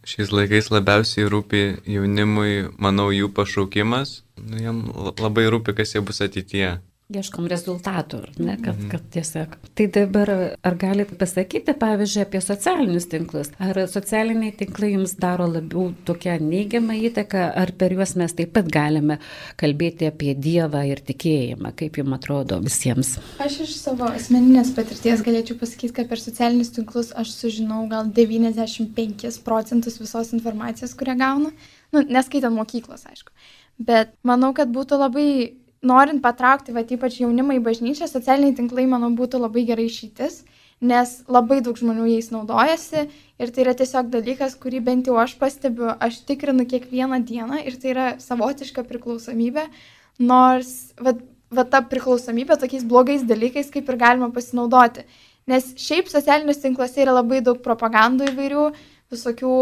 Šiais 0.04 0.32
laikais 0.36 0.68
labiausiai 0.68 1.28
rūpi 1.32 1.62
jaunimui, 1.88 2.68
manau, 2.76 3.08
jų 3.14 3.30
pašaukimas. 3.36 4.18
Nu, 4.36 4.58
jam 4.60 4.82
labai 5.20 5.46
rūpi, 5.52 5.72
kas 5.78 5.94
jie 5.94 6.02
bus 6.04 6.20
ateityje 6.24 6.74
ieškom 7.12 7.44
rezultatų, 7.52 8.22
ne, 8.40 8.54
kad, 8.56 8.78
mhm. 8.78 8.88
kad 8.88 9.02
tiesiog. 9.12 9.56
Tai 9.76 9.86
dabar 9.92 10.30
ar 10.64 10.76
galite 10.80 11.16
pasakyti, 11.20 11.74
pavyzdžiui, 11.76 12.22
apie 12.24 12.40
socialinius 12.40 13.06
tinklus? 13.12 13.50
Ar 13.60 13.76
socialiniai 13.92 14.54
tinklai 14.56 14.94
jums 14.94 15.12
daro 15.20 15.44
labiau 15.50 15.90
tokią 16.08 16.38
neigiamą 16.40 16.96
įtaką, 17.10 17.42
ar 17.60 17.74
per 17.76 17.92
juos 17.92 18.14
mes 18.16 18.32
taip 18.36 18.54
pat 18.56 18.70
galime 18.72 19.18
kalbėti 19.60 20.08
apie 20.08 20.32
Dievą 20.32 20.80
ir 20.88 21.02
tikėjimą? 21.04 21.74
Kaip 21.76 21.98
jums 22.00 22.16
atrodo 22.16 22.58
visiems? 22.64 23.18
Aš 23.42 23.58
iš 23.66 23.74
savo 23.82 24.08
asmeninės 24.08 24.72
patirties 24.76 25.24
galėčiau 25.26 25.58
pasakyti, 25.60 25.92
kad 25.98 26.08
per 26.08 26.22
socialinius 26.22 26.72
tinklus 26.78 27.12
aš 27.20 27.34
sužinau 27.36 27.82
gal 27.90 28.08
95 28.16 29.42
procentus 29.44 30.00
visos 30.00 30.32
informacijos, 30.32 30.96
kurią 30.96 31.18
gaunu. 31.20 31.52
Nu, 31.92 32.00
neskaitant 32.08 32.56
mokyklos, 32.56 33.04
aišku. 33.12 33.34
Bet 33.84 34.16
manau, 34.26 34.54
kad 34.56 34.72
būtų 34.72 34.96
labai 34.98 35.28
norint 35.86 36.22
patraukti, 36.24 36.74
va, 36.74 36.82
ypač 36.82 37.20
jaunimą 37.20 37.58
į 37.58 37.64
bažnyčią, 37.64 38.08
socialiniai 38.10 38.56
tinklai, 38.56 38.86
manau, 38.90 39.12
būtų 39.16 39.40
labai 39.42 39.64
gerai 39.68 39.86
išytis, 39.90 40.42
nes 40.84 41.12
labai 41.30 41.60
daug 41.64 41.78
žmonių 41.78 42.08
jais 42.10 42.30
naudojasi 42.32 43.04
ir 43.40 43.52
tai 43.54 43.64
yra 43.64 43.74
tiesiog 43.78 44.10
dalykas, 44.12 44.56
kurį 44.60 44.80
bent 44.88 45.08
jau 45.08 45.18
aš 45.20 45.36
pastebiu, 45.40 45.92
aš 45.92 46.22
tikrinu 46.28 46.66
kiekvieną 46.68 47.20
dieną 47.28 47.62
ir 47.64 47.78
tai 47.80 47.92
yra 47.94 48.08
savotiška 48.22 48.84
priklausomybė, 48.88 49.66
nors 50.18 50.94
va, 51.00 51.14
va, 51.54 51.64
ta 51.64 51.82
priklausomybė 51.88 52.58
tokiais 52.60 52.86
blogais 52.88 53.24
dalykais 53.26 53.70
kaip 53.74 53.88
ir 53.88 54.00
galima 54.00 54.30
pasinaudoti. 54.34 55.06
Nes 55.50 55.74
šiaip 55.80 56.08
socialiniuose 56.08 56.62
tinkluose 56.62 57.02
yra 57.04 57.18
labai 57.18 57.42
daug 57.44 57.60
propagandų 57.64 58.30
įvairių, 58.32 58.68
visokių, 59.12 59.56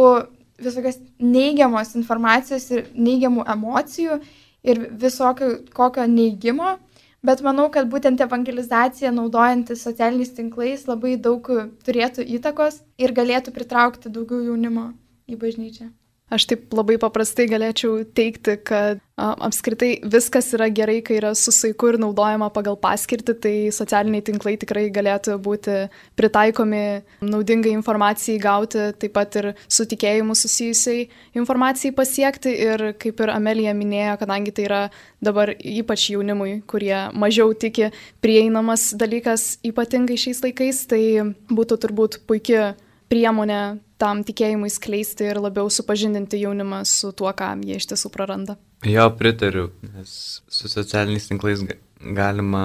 visokios 0.63 1.01
neigiamos 1.19 1.97
informacijos 1.99 2.69
ir 2.71 2.87
neigiamų 2.95 3.47
emocijų 3.57 4.21
ir 4.63 4.81
visokio 5.05 5.49
kokio 5.75 6.07
neigimo, 6.07 6.77
bet 7.23 7.43
manau, 7.47 7.69
kad 7.71 7.91
būtent 7.91 8.23
evangelizacija 8.27 9.13
naudojantis 9.15 9.83
socialiniais 9.87 10.35
tinklais 10.37 10.87
labai 10.91 11.17
daug 11.17 11.49
turėtų 11.87 12.27
įtakos 12.39 12.83
ir 12.99 13.17
galėtų 13.19 13.55
pritraukti 13.57 14.13
daugiau 14.13 14.43
jaunimo 14.51 14.93
į 15.31 15.39
bažnyčią. 15.43 15.91
Aš 16.33 16.47
taip 16.49 16.73
labai 16.73 16.95
paprastai 16.97 17.45
galėčiau 17.51 18.07
teikti, 18.17 18.55
kad 18.65 19.01
apskritai 19.21 19.99
viskas 20.09 20.47
yra 20.57 20.71
gerai, 20.73 21.03
kai 21.05 21.19
yra 21.19 21.35
su 21.37 21.53
saiku 21.53 21.91
ir 21.93 21.99
naudojama 22.01 22.49
pagal 22.55 22.79
paskirtį, 22.81 23.35
tai 23.43 23.53
socialiniai 23.75 24.25
tinklai 24.25 24.55
tikrai 24.61 24.87
galėtų 24.95 25.37
būti 25.45 25.75
pritaikomi 26.17 27.03
naudingai 27.21 27.75
informacijai 27.77 28.41
gauti, 28.41 28.87
taip 28.97 29.13
pat 29.19 29.37
ir 29.43 29.51
su 29.69 29.85
tikėjimu 29.91 30.37
susijusiai 30.39 31.05
informacijai 31.37 31.93
pasiekti. 32.01 32.55
Ir 32.63 32.87
kaip 33.03 33.21
ir 33.21 33.35
Amelija 33.35 33.77
minėjo, 33.77 34.17
kadangi 34.23 34.57
tai 34.57 34.67
yra 34.71 34.83
dabar 35.21 35.53
ypač 35.53 36.09
jaunimui, 36.15 36.63
kurie 36.65 36.97
mažiau 37.13 37.53
tiki 37.53 37.91
prieinamas 38.25 38.95
dalykas, 38.97 39.59
ypatingai 39.69 40.17
šiais 40.25 40.41
laikais, 40.47 40.87
tai 40.89 41.05
būtų 41.53 41.81
turbūt 41.85 42.23
puikia 42.25 42.73
priemonė 43.13 43.63
tam 44.03 44.25
tikėjimui 44.27 44.71
skleisti 44.73 45.31
ir 45.31 45.39
labiau 45.43 45.71
supažindinti 45.71 46.41
jaunimą 46.43 46.83
su 46.89 47.13
tuo, 47.15 47.31
ką 47.31 47.55
jie 47.69 47.79
iš 47.79 47.89
tiesų 47.93 48.11
praranda. 48.15 48.59
Jo, 48.83 49.07
pritariu, 49.15 49.69
nes 49.95 50.43
su 50.51 50.71
socialiniais 50.71 51.29
tinklais 51.31 51.63
galima 52.03 52.65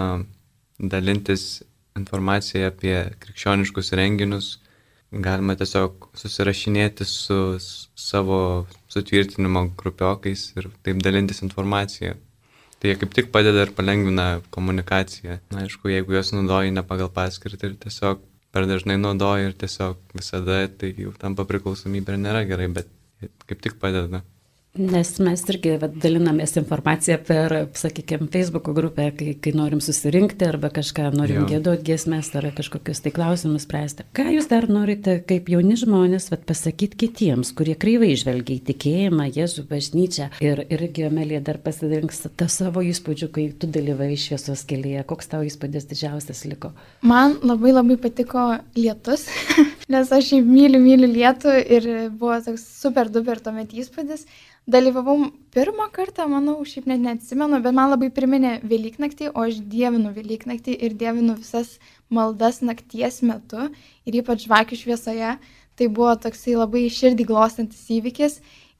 dalintis 0.77 1.61
informaciją 1.97 2.71
apie 2.71 2.95
krikščioniškus 3.21 3.93
renginius, 3.97 4.55
galima 5.11 5.55
tiesiog 5.57 6.09
susirašinėti 6.17 7.05
su 7.07 7.37
savo 7.61 8.39
sutvirtinimo 8.91 9.67
grupiokais 9.79 10.49
ir 10.57 10.71
taip 10.85 11.03
dalintis 11.05 11.43
informaciją. 11.45 12.17
Tai 12.77 12.91
jie 12.91 12.97
kaip 13.01 13.13
tik 13.17 13.31
padeda 13.33 13.63
ir 13.65 13.71
palengvina 13.77 14.27
komunikaciją. 14.53 15.39
Na, 15.53 15.63
aišku, 15.63 15.89
jeigu 15.89 16.13
juos 16.13 16.29
naudoji 16.35 16.75
ne 16.75 16.83
pagal 16.85 17.09
paskirtį 17.13 17.71
ir 17.71 17.77
tiesiog 17.87 18.21
per 18.51 18.67
dažnai 18.69 18.97
naudoji 19.01 19.49
ir 19.49 19.57
tiesiog 19.63 20.15
visada 20.17 20.61
tai 20.79 20.93
jau 20.97 21.13
tampa 21.21 21.45
priklausomybė 21.49 22.15
ir 22.15 22.23
nėra 22.23 22.43
gerai, 22.49 22.69
bet 22.79 22.91
kaip 23.49 23.63
tik 23.65 23.79
padeda. 23.81 24.23
Nes 24.77 25.09
mes 25.23 25.41
irgi 25.49 25.73
vat, 25.81 25.95
dalinamės 26.03 26.53
informaciją 26.59 27.17
per, 27.25 27.53
sakykime, 27.77 28.27
Facebook 28.33 28.69
grupę, 28.77 29.07
kai, 29.17 29.31
kai 29.41 29.53
norim 29.57 29.81
susirinkti 29.81 30.45
arba 30.45 30.69
kažką 30.73 31.09
norim 31.15 31.47
gėduoti 31.49 31.87
giesmės 31.87 32.29
ar 32.37 32.49
kažkokius 32.57 33.01
tai 33.01 33.13
klausimus 33.15 33.65
spręsti. 33.65 34.05
Ką 34.17 34.27
jūs 34.35 34.49
dar 34.51 34.67
norite, 34.69 35.17
kaip 35.27 35.49
jauni 35.49 35.77
žmonės, 35.79 36.29
vat, 36.33 36.45
pasakyti 36.49 36.99
kitiems, 37.07 37.53
kurie 37.57 37.73
kreivai 37.79 38.11
žvelgia 38.19 38.59
į 38.59 38.65
tikėjimą, 38.69 39.29
Jėzų 39.37 39.65
bažnyčią 39.69 40.29
ir 40.45 40.63
irgi 40.69 41.07
Amelija 41.09 41.41
dar 41.49 41.59
pasidalinks 41.63 42.23
tą 42.37 42.49
savo 42.51 42.85
įspūdžių, 42.85 43.31
kai 43.33 43.47
tu 43.57 43.69
dalyvai 43.71 44.13
šviesos 44.19 44.63
kelyje. 44.69 45.05
Koks 45.09 45.33
tavo 45.33 45.47
įspūdis 45.47 45.89
didžiausias 45.89 46.45
liko? 46.49 46.73
Man 47.01 47.39
labai 47.45 47.73
labai 47.73 47.97
patiko 48.01 48.49
lietus, 48.77 49.27
nes 49.91 50.11
aš 50.11 50.33
jį 50.33 50.41
myliu, 50.43 50.81
myliu 50.83 51.09
lietų 51.11 51.55
ir 51.77 51.89
buvo 52.11 52.37
toks 52.43 52.65
super 52.81 53.09
duper 53.13 53.39
tuomet 53.43 53.73
įspūdis 53.73 54.27
dalyvavau 54.67 55.31
pirmą 55.55 55.87
kartą, 55.95 56.27
manau, 56.27 56.59
šiaip 56.67 56.89
net 56.91 56.99
neatsimenu, 56.99 57.61
bet 57.63 57.75
man 57.75 57.93
labai 57.93 58.09
priminė 58.13 58.57
Velyknaktį, 58.67 59.31
o 59.31 59.45
aš 59.47 59.61
dievinu 59.71 60.11
Velyknaktį 60.15 60.75
ir 60.83 60.95
dievinu 60.99 61.37
visas 61.39 61.77
maldas 62.11 62.59
nakties 62.61 63.21
metu 63.23 63.69
ir 64.05 64.19
ypač 64.21 64.43
žvakių 64.45 64.79
šviesoje. 64.83 65.37
Tai 65.77 65.87
buvo 65.93 66.15
toksai 66.17 66.55
labai 66.57 66.87
širdį 66.89 67.25
glostantis 67.29 67.83
įvykis 67.93 68.39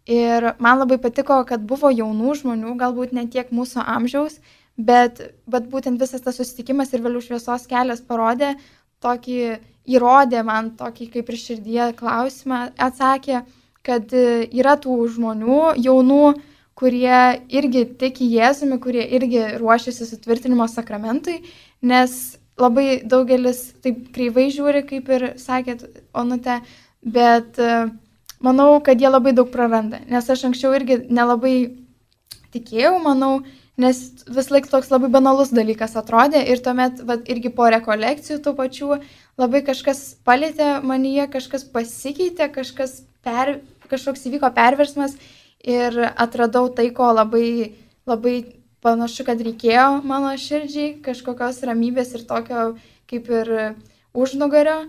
ir 0.10 0.52
man 0.58 0.80
labai 0.82 0.98
patiko, 1.00 1.38
kad 1.46 1.62
buvo 1.62 1.92
jaunų 1.94 2.34
žmonių, 2.42 2.74
galbūt 2.80 3.14
ne 3.14 3.28
tiek 3.30 3.52
mūsų 3.54 3.84
amžiaus, 3.86 4.40
bet, 4.78 5.22
bet 5.46 5.70
būtent 5.70 6.02
visas 6.02 6.26
tas 6.26 6.40
susitikimas 6.42 6.92
ir 6.94 7.06
vėliau 7.06 7.22
šviesos 7.22 7.70
kelias 7.70 8.02
parodė 8.02 8.56
tokį, 9.04 9.40
įrodė 9.88 10.44
man 10.48 10.72
tokį 10.80 11.10
kaip 11.14 11.32
ir 11.32 11.40
širdie 11.42 11.88
klausimą, 11.98 12.68
atsakė, 12.88 13.44
kad 13.88 14.14
e, 14.16 14.48
yra 14.60 14.76
tų 14.82 14.98
žmonių, 15.16 15.62
jaunų, 15.80 16.24
kurie 16.78 17.22
irgi 17.50 17.86
tiki 17.98 18.28
Jėzumi, 18.36 18.80
kurie 18.84 19.06
irgi 19.18 19.44
ruošiasi 19.58 20.06
sutvirtinimo 20.10 20.68
sakramentui, 20.70 21.40
nes 21.82 22.18
labai 22.58 23.02
daugelis 23.06 23.64
taip 23.86 24.10
kreivai 24.14 24.50
žiūri, 24.54 24.84
kaip 24.90 25.10
ir 25.14 25.28
sakėt, 25.42 25.86
Onute, 26.18 26.60
bet 27.02 27.58
e, 27.62 27.88
manau, 28.44 28.70
kad 28.84 29.02
jie 29.02 29.10
labai 29.10 29.34
daug 29.38 29.50
praranda, 29.54 30.02
nes 30.10 30.30
aš 30.30 30.48
anksčiau 30.50 30.76
irgi 30.78 31.00
nelabai 31.10 31.56
tikėjau, 32.54 32.98
manau, 33.04 33.40
nes 33.78 33.98
vis 34.26 34.50
laik 34.50 34.68
toks 34.72 34.90
labai 34.90 35.10
banalus 35.14 35.54
dalykas 35.54 35.96
atrodė 36.00 36.42
ir 36.50 36.62
tuomet 36.66 37.04
vat, 37.06 37.28
irgi 37.30 37.52
po 37.54 37.70
rekolekcijų 37.70 38.40
tų 38.46 38.54
pačių 38.58 39.00
labai 39.38 39.62
kažkas 39.66 40.18
palėtė 40.26 40.80
manyje, 40.82 41.28
kažkas 41.38 41.68
pasikeitė, 41.74 42.50
kažkas 42.54 43.04
per, 43.26 43.60
kažkoks 43.92 44.26
įvyko 44.30 44.50
perversmas 44.56 45.14
ir 45.62 45.98
atradau 46.10 46.72
tai, 46.74 46.90
ko 46.90 47.12
labai, 47.14 47.76
labai 48.10 48.38
panašu, 48.82 49.26
kad 49.28 49.42
reikėjo 49.46 50.02
mano 50.08 50.34
širdžiai, 50.42 50.98
kažkokios 51.06 51.62
ramybės 51.70 52.16
ir 52.18 52.26
tokio 52.30 52.70
kaip 53.10 53.30
ir 53.30 53.54
užnugario. 54.18 54.88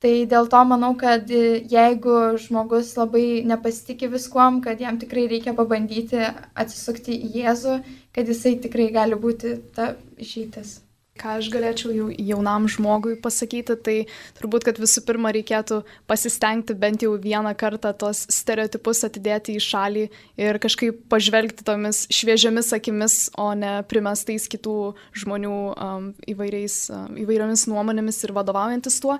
Tai 0.00 0.12
dėl 0.32 0.46
to 0.48 0.60
manau, 0.64 0.94
kad 0.96 1.28
jeigu 1.28 2.14
žmogus 2.40 2.94
labai 2.96 3.42
nepasitikė 3.44 4.08
viskuom, 4.14 4.62
kad 4.64 4.80
jam 4.80 4.96
tikrai 5.02 5.26
reikia 5.28 5.52
pabandyti 5.58 6.22
atsisukti 6.64 7.18
į 7.26 7.32
Jėzų, 7.42 7.74
kad 8.16 8.32
jisai 8.32 8.54
tikrai 8.64 8.88
gali 8.94 9.18
būti 9.20 9.58
ta 9.76 9.92
išeitis. 10.16 10.78
Ką 11.20 11.36
aš 11.38 11.50
galėčiau 11.52 11.92
jau 11.94 12.08
jaunam 12.16 12.66
žmogui 12.70 13.16
pasakyti, 13.20 13.76
tai 13.84 13.96
turbūt, 14.38 14.64
kad 14.68 14.80
visų 14.80 15.02
pirma 15.08 15.32
reikėtų 15.36 15.82
pasistengti 16.10 16.76
bent 16.78 17.04
jau 17.04 17.12
vieną 17.20 17.52
kartą 17.60 17.92
tos 17.96 18.24
stereotipus 18.32 19.04
atidėti 19.06 19.56
į 19.58 19.64
šalį 19.64 20.04
ir 20.40 20.60
kažkaip 20.62 21.02
pažvelgti 21.12 21.66
tomis 21.66 22.06
šviežiamis 22.12 22.72
akimis, 22.76 23.18
o 23.38 23.50
ne 23.58 23.80
primestais 23.90 24.48
kitų 24.50 24.76
žmonių 25.22 25.56
um, 25.74 26.10
įvairiais, 26.30 26.78
um, 26.94 27.18
įvairiomis 27.20 27.66
nuomonėmis 27.70 28.22
ir 28.24 28.34
vadovaujantis 28.36 29.00
tuo, 29.02 29.18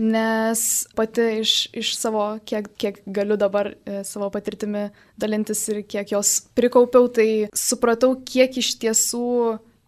nes 0.00 0.66
pati 0.96 1.26
iš, 1.42 1.54
iš 1.76 1.94
savo, 1.98 2.26
kiek, 2.46 2.70
kiek 2.80 3.02
galiu 3.10 3.36
dabar 3.40 3.72
e, 3.74 4.00
savo 4.06 4.30
patirtimi 4.32 4.88
dalintis 5.20 5.62
ir 5.72 5.82
kiek 5.84 6.14
jos 6.14 6.38
prikaupiau, 6.56 7.10
tai 7.12 7.50
supratau, 7.56 8.14
kiek 8.24 8.56
iš 8.62 8.76
tiesų 8.80 9.26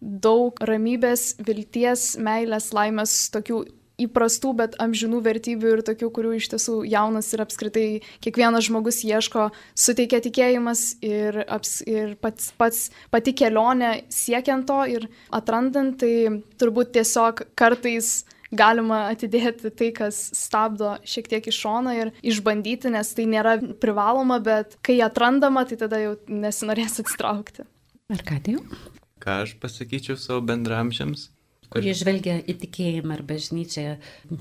daug 0.03 0.59
ramybės, 0.59 1.33
vilties, 1.47 2.13
meilės, 2.19 2.71
laimės, 2.75 3.15
tokių 3.33 3.63
įprastų, 4.03 4.53
bet 4.57 4.75
amžinų 4.81 5.21
vertybių 5.23 5.75
ir 5.77 5.83
tokių, 5.85 6.09
kurių 6.15 6.33
iš 6.39 6.49
tiesų 6.53 6.79
jaunas 6.89 7.29
ir 7.33 7.43
apskritai 7.45 7.87
kiekvienas 8.25 8.67
žmogus 8.67 9.03
ieško, 9.05 9.49
suteikia 9.77 10.19
tikėjimas 10.25 10.85
ir, 11.05 11.43
aps, 11.45 11.79
ir 11.85 12.15
pats, 12.21 12.51
pats 12.57 12.87
pati 13.13 13.35
kelionė 13.37 14.03
siekiant 14.13 14.67
to 14.69 14.79
ir 14.89 15.07
atrandant, 15.33 15.99
tai 16.01 16.41
turbūt 16.59 16.95
tiesiog 16.97 17.45
kartais 17.59 18.23
galima 18.53 19.07
atidėti 19.09 19.71
tai, 19.73 19.91
kas 19.95 20.19
stabdo 20.37 20.95
šiek 21.09 21.29
tiek 21.29 21.47
iš 21.49 21.61
šono 21.65 21.93
ir 21.97 22.13
išbandyti, 22.25 22.91
nes 22.93 23.13
tai 23.17 23.25
nėra 23.29 23.57
privaloma, 23.81 24.39
bet 24.43 24.77
kai 24.85 24.99
atrandama, 25.05 25.65
tai 25.69 25.79
tada 25.85 26.01
jau 26.01 26.17
nesinorės 26.29 26.99
atsitraukti. 27.03 27.69
Ar 28.13 28.27
ką 28.27 28.41
tai 28.43 28.57
jau? 28.57 28.65
Ką 29.23 29.39
aš 29.45 29.55
pasakyčiau 29.63 30.19
savo 30.19 30.43
bendramžiams. 30.49 31.29
Kurie 31.73 31.93
žvelgia 31.97 32.35
į 32.45 32.53
tikėjimą 32.61 33.15
ar 33.15 33.23
bažnyčią 33.25 33.85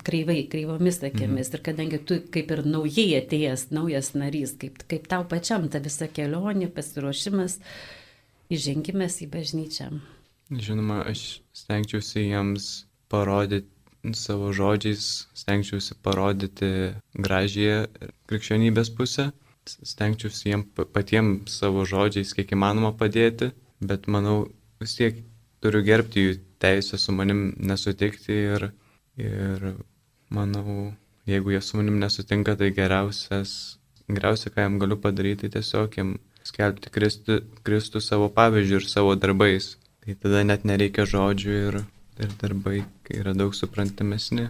kreivai, 0.04 0.42
kreivomis 0.52 1.00
akimis. 1.00 1.48
Mhm. 1.48 1.56
Ir 1.56 1.62
kadangi 1.68 2.00
tu 2.04 2.18
kaip 2.34 2.50
ir 2.52 2.64
naujai 2.68 3.08
atėjęs, 3.22 3.70
naujas 3.72 4.12
narys, 4.18 4.56
kaip, 4.60 4.82
kaip 4.90 5.08
tau 5.08 5.24
pačiam 5.28 5.68
ta 5.72 5.80
visa 5.80 6.10
kelionė, 6.12 6.68
pasiruošimas, 6.74 7.60
įžengimas 8.52 9.22
į 9.24 9.30
bažnyčią. 9.32 9.92
Žinoma, 10.52 11.06
aš 11.08 11.40
stengčiausi 11.56 12.26
jiems 12.26 12.84
parodyti 13.08 13.70
savo 14.18 14.50
žodžiais, 14.52 15.28
stengčiausi 15.38 15.96
parodyti 16.02 16.68
gražią 17.14 17.86
krikščionybės 18.28 18.90
pusę, 18.98 19.30
stengčiausi 19.64 20.50
jiems 20.50 20.88
patiems 20.92 21.54
savo 21.62 21.86
žodžiais 21.88 22.34
kiek 22.36 22.52
įmanoma 22.56 22.92
padėti, 22.98 23.52
bet 23.80 24.10
manau, 24.10 24.50
vis 24.82 24.96
tiek 24.98 25.22
turiu 25.62 25.82
gerbti 25.86 26.26
jų 26.26 26.34
teisę 26.62 26.98
su 26.98 27.14
manim 27.14 27.52
nesutikti 27.58 28.34
ir, 28.56 28.68
ir 29.18 29.68
manau, 30.32 30.92
jeigu 31.28 31.54
jie 31.54 31.62
su 31.62 31.78
manim 31.78 32.00
nesutinka, 32.02 32.56
tai 32.58 32.72
geriausias, 32.74 33.78
geriausia, 34.08 34.52
ką 34.54 34.66
jam 34.66 34.78
galiu 34.82 34.98
padaryti, 35.00 35.48
tai 35.48 35.60
tiesiog 35.60 35.98
jam 35.98 36.16
skelbti 36.46 36.90
Kristų, 36.92 37.38
Kristų 37.66 38.02
savo 38.02 38.28
pavyzdžių 38.34 38.80
ir 38.80 38.88
savo 38.90 39.14
darbais. 39.18 39.76
Tai 40.02 40.16
tada 40.18 40.42
net 40.42 40.64
nereikia 40.66 41.06
žodžių 41.06 41.58
ir, 41.68 41.80
ir 42.18 42.36
darbai 42.40 42.80
yra 43.14 43.34
daug 43.38 43.54
suprantamesni. 43.54 44.48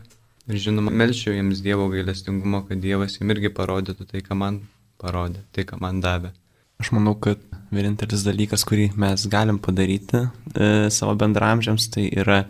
Ir 0.49 0.59
žinoma, 0.59 0.91
melčiau 0.91 1.35
jiems 1.37 1.61
Dievo 1.63 1.91
gailestingumo, 1.93 2.65
kad 2.69 2.81
Dievas 2.83 3.19
jiems 3.19 3.37
irgi 3.37 3.53
parodytų 3.53 4.09
tai, 4.09 4.23
ką 4.25 4.39
man 4.39 4.63
parodė, 5.03 5.45
tai, 5.53 5.67
ką 5.69 5.79
man 5.83 6.01
davė. 6.03 6.33
Aš 6.81 6.93
manau, 6.97 7.15
kad 7.21 7.43
vienintelis 7.73 8.25
dalykas, 8.27 8.65
kurį 8.69 8.91
mes 9.01 9.27
galim 9.33 9.59
padaryti 9.63 10.23
e, 10.23 10.71
savo 10.93 11.15
bendramžiams, 11.21 11.89
tai 11.93 12.09
yra 12.11 12.45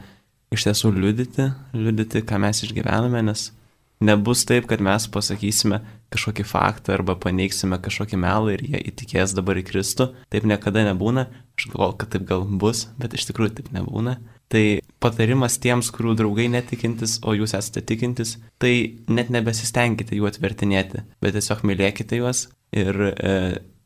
iš 0.53 0.67
tiesų 0.69 0.93
liudyti, 0.97 1.49
liudyti, 1.77 2.23
ką 2.27 2.41
mes 2.43 2.63
išgyvename, 2.67 3.23
nes 3.27 3.51
nebus 4.03 4.45
taip, 4.49 4.67
kad 4.71 4.83
mes 4.83 5.07
pasakysime 5.13 5.81
kažkokį 6.13 6.45
faktą 6.45 6.97
arba 6.97 7.15
paneigsime 7.21 7.79
kažkokį 7.81 8.19
melą 8.21 8.53
ir 8.57 8.65
jie 8.67 8.83
įtikės 8.91 9.35
dabar 9.37 9.61
į 9.61 9.65
Kristų. 9.71 10.11
Taip 10.33 10.47
niekada 10.49 10.85
nebūna. 10.91 11.29
Aš 11.57 11.71
galvoju, 11.73 11.99
kad 12.01 12.13
taip 12.13 12.27
gal 12.29 12.45
bus, 12.45 12.87
bet 13.01 13.15
iš 13.17 13.29
tikrųjų 13.31 13.57
taip 13.61 13.71
nebūna. 13.75 14.19
Tai 14.53 14.65
patarimas 15.01 15.57
tiems, 15.63 15.89
kurių 15.95 16.17
draugai 16.19 16.51
netikintis, 16.53 17.21
o 17.25 17.33
jūs 17.37 17.55
esate 17.57 17.81
tikintis, 17.89 18.37
tai 18.61 18.99
net 19.09 19.31
nebesistengkite 19.33 20.19
jų 20.19 20.29
atvertinėti, 20.29 21.07
bet 21.25 21.39
tiesiog 21.39 21.63
mylėkite 21.69 22.19
juos 22.21 22.51
ir 22.77 22.99
e, 23.09 23.33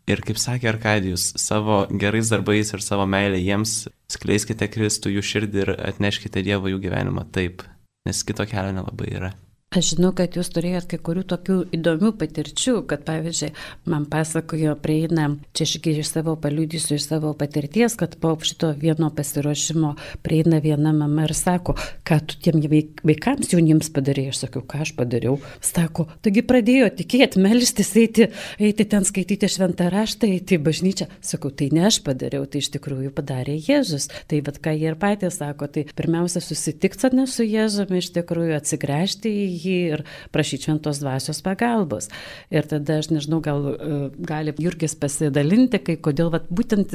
Ir 0.07 0.21
kaip 0.23 0.39
sakė 0.39 0.71
Arkadijus, 0.71 1.33
savo 1.43 1.81
gerais 1.91 2.31
darbais 2.31 2.71
ir 2.71 2.83
savo 2.85 3.09
meilę 3.11 3.41
jiems 3.43 3.89
skleiskite 4.13 4.69
Kristų 4.71 5.17
jų 5.17 5.25
širdį 5.33 5.65
ir 5.65 5.73
atneškite 5.89 6.45
Dievo 6.47 6.71
jų 6.71 6.79
gyvenimą 6.85 7.27
taip, 7.35 7.67
nes 8.07 8.23
kito 8.23 8.47
kelio 8.47 8.71
nelabai 8.77 9.11
yra. 9.19 9.33
Aš 9.75 9.97
žinau, 9.97 10.13
kad 10.15 10.37
jūs 10.39 10.47
turėjot 10.55 10.85
kai 10.89 10.97
kurių 11.03 11.25
tokių 11.27 11.55
įdomių 11.75 12.13
patirčių, 12.21 12.77
kad 12.87 13.03
pavyzdžiui, 13.05 13.49
man 13.91 14.05
pasakojo, 14.09 14.77
prieina, 14.79 15.27
čia 15.59 15.65
aš 15.67 15.73
iš 15.91 16.13
savo 16.13 16.37
paliudysiu, 16.39 16.95
iš 16.95 17.09
savo 17.11 17.33
patirties, 17.37 17.97
kad 17.99 18.15
po 18.23 18.31
šito 18.39 18.71
vieno 18.79 19.11
pasiruošimo 19.11 19.91
prieina 20.25 20.61
viena 20.63 20.93
mama 20.95 21.27
ir 21.27 21.35
sako, 21.35 21.75
ką 22.07 22.19
tu 22.25 22.39
tiem 22.47 22.63
vaikams 22.63 23.51
jauniems 23.53 23.91
padarėjai, 23.91 24.33
aš 24.33 24.45
sakiau, 24.45 24.63
ką 24.63 24.85
aš 24.87 24.95
padariau. 24.97 25.41
Sako, 25.59 26.07
taigi 26.23 26.47
pradėjo 26.47 26.93
tikėti, 27.03 27.43
melstis, 27.43 27.91
eiti, 27.99 28.31
eiti 28.63 28.87
ten 28.87 29.05
skaityti 29.05 29.51
šventą 29.51 29.91
raštą, 29.93 30.31
eiti 30.31 30.57
į 30.57 30.63
bažnyčią. 30.71 31.11
Sakau, 31.21 31.51
tai 31.51 31.73
ne 31.75 31.89
aš 31.91 32.01
padariau, 32.07 32.47
tai 32.47 32.63
iš 32.63 32.71
tikrųjų 32.79 33.11
padarė 33.19 33.59
Jėzus. 33.59 34.09
Tai 34.31 34.41
vad 34.47 34.63
ką 34.63 34.79
jie 34.79 34.89
ir 34.95 34.97
patys 35.03 35.43
sako, 35.43 35.69
tai 35.69 35.89
pirmiausia 35.91 36.41
susitikti 36.41 37.27
su 37.27 37.45
Jėzumi, 37.45 37.99
iš 37.99 38.15
tikrųjų 38.15 38.57
atsigręžti 38.63 39.37
į 39.37 39.47
jį 39.56 39.56
ir 39.57 40.05
prašyti 40.35 40.69
šventos 40.69 41.01
dvasios 41.03 41.43
pagalbos. 41.45 42.11
Ir 42.55 42.69
tada 42.69 43.01
aš 43.01 43.11
nežinau, 43.13 43.41
gal 43.45 43.71
e, 43.73 43.99
gali 44.29 44.55
Jurgis 44.63 44.97
pasidalinti, 44.99 45.81
kai 45.83 45.97
kodėl 46.03 46.31
vat, 46.35 46.49
būtent 46.51 46.95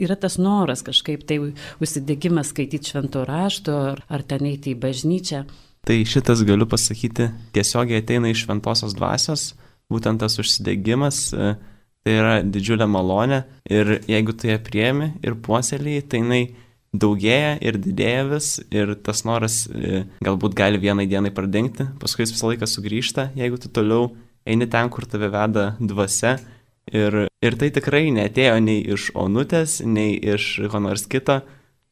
yra 0.00 0.18
tas 0.20 0.38
noras 0.40 0.84
kažkaip 0.86 1.24
tai 1.28 1.40
užsidėgymas 1.82 2.52
skaityti 2.54 2.92
švento 2.92 3.24
rašto 3.28 3.76
ar, 3.94 4.04
ar 4.08 4.24
ten 4.26 4.46
eiti 4.50 4.74
į 4.74 4.80
bažnyčią. 4.82 5.44
Tai 5.86 5.96
šitas 6.04 6.44
galiu 6.44 6.68
pasakyti 6.68 7.30
tiesiogiai 7.56 8.02
ateina 8.02 8.30
iš 8.30 8.44
šventosios 8.44 8.94
dvasios, 8.98 9.54
būtent 9.90 10.20
tas 10.20 10.36
užsidėgymas. 10.42 11.20
E, 11.32 11.52
tai 12.04 12.16
yra 12.16 12.34
didžiulė 12.44 12.88
malonė 12.88 13.42
ir 13.68 13.98
jeigu 14.08 14.32
tu 14.32 14.48
ją 14.48 14.56
priemi 14.64 15.12
ir 15.24 15.36
puoselėjai, 15.44 16.04
tai 16.08 16.22
jinai 16.22 16.42
daugėja 16.92 17.54
ir 17.62 17.78
didėja 17.78 18.24
vis 18.32 18.48
ir 18.74 18.96
tas 19.04 19.22
noras 19.26 19.62
e, 19.70 20.04
galbūt 20.24 20.56
gali 20.58 20.80
vienai 20.82 21.06
dienai 21.10 21.30
pradingti, 21.34 21.86
paskui 22.02 22.24
jis 22.24 22.34
visą 22.34 22.50
laiką 22.50 22.66
sugrįžta, 22.66 23.30
jeigu 23.38 23.60
tu 23.62 23.70
toliau 23.70 24.10
eini 24.46 24.66
ten, 24.70 24.90
kur 24.90 25.06
tave 25.06 25.30
veda 25.30 25.74
dvasia. 25.80 26.38
Ir, 26.90 27.28
ir 27.30 27.56
tai 27.60 27.68
tikrai 27.70 28.08
netėjo 28.10 28.56
nei 28.64 28.80
iš 28.82 29.12
Onutės, 29.14 29.78
nei 29.86 30.16
iš 30.18 30.56
ko 30.72 30.80
nors 30.82 31.06
kito. 31.06 31.38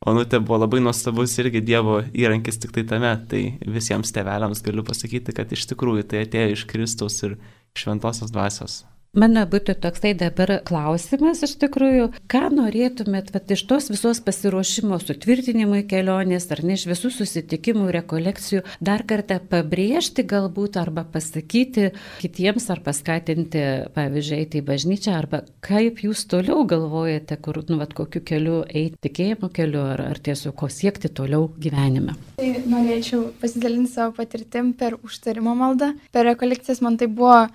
Onutė 0.09 0.41
buvo 0.43 0.61
labai 0.65 0.81
nuostabus 0.83 1.37
irgi 1.43 1.63
Dievo 1.63 2.01
įrankis 2.15 2.59
tik 2.63 2.75
tai 2.75 2.87
tame. 2.89 3.13
Tai 3.31 3.43
visiems 3.63 4.15
teveliams 4.15 4.63
galiu 4.67 4.83
pasakyti, 4.87 5.35
kad 5.37 5.55
iš 5.55 5.69
tikrųjų 5.71 6.07
tai 6.11 6.25
atėjo 6.27 6.55
iš 6.57 6.67
Kristaus 6.71 7.23
ir 7.27 7.39
šventosios 7.79 8.35
dvasios. 8.35 8.81
Mano 9.17 9.41
būtų 9.49 9.73
toksai 9.81 10.11
dabar 10.21 10.51
klausimas 10.69 11.41
iš 11.47 11.55
tikrųjų, 11.63 12.11
ką 12.29 12.51
norėtumėt 12.53 13.31
vat, 13.33 13.49
iš 13.55 13.63
tos 13.65 13.87
visos 13.89 14.19
pasiruošimo 14.21 14.99
sutvirtinimui 15.01 15.87
kelionės 15.89 16.51
ar 16.53 16.61
ne 16.61 16.75
iš 16.77 16.85
visų 16.91 17.09
susitikimų, 17.17 17.87
rekolekcijų 17.97 18.61
dar 18.85 19.07
kartą 19.09 19.39
pabrėžti 19.41 20.27
galbūt 20.29 20.77
arba 20.77 21.07
pasakyti 21.09 21.87
kitiems 22.21 22.69
ar 22.69 22.83
paskatinti, 22.85 23.63
pavyzdžiui, 23.95 24.43
eiti 24.43 24.61
į 24.61 24.67
bažnyčią 24.69 25.15
arba 25.17 25.41
kaip 25.65 26.03
jūs 26.05 26.27
toliau 26.29 26.67
galvojate, 26.69 27.39
kur, 27.41 27.63
nu, 27.71 27.79
vat, 27.81 27.95
kokiu 27.97 28.21
keliu 28.29 28.59
eiti, 28.69 29.01
tikėjimo 29.09 29.49
keliu 29.57 29.87
ar, 29.95 30.03
ar 30.11 30.21
tiesiog 30.21 30.53
ko 30.61 30.69
siekti 30.69 31.09
toliau 31.09 31.47
gyvenime. 31.57 32.13
Tai 32.37 32.51
norėčiau 32.69 33.31
pasidalinti 33.41 33.95
savo 33.95 34.13
patirtim 34.21 34.75
per 34.77 34.99
užtarimo 35.01 35.57
maldą. 35.57 35.95
Per 36.13 36.29
rekolekcijas 36.29 36.85
man 36.85 37.01
tai 37.01 37.09
buvo 37.09 37.47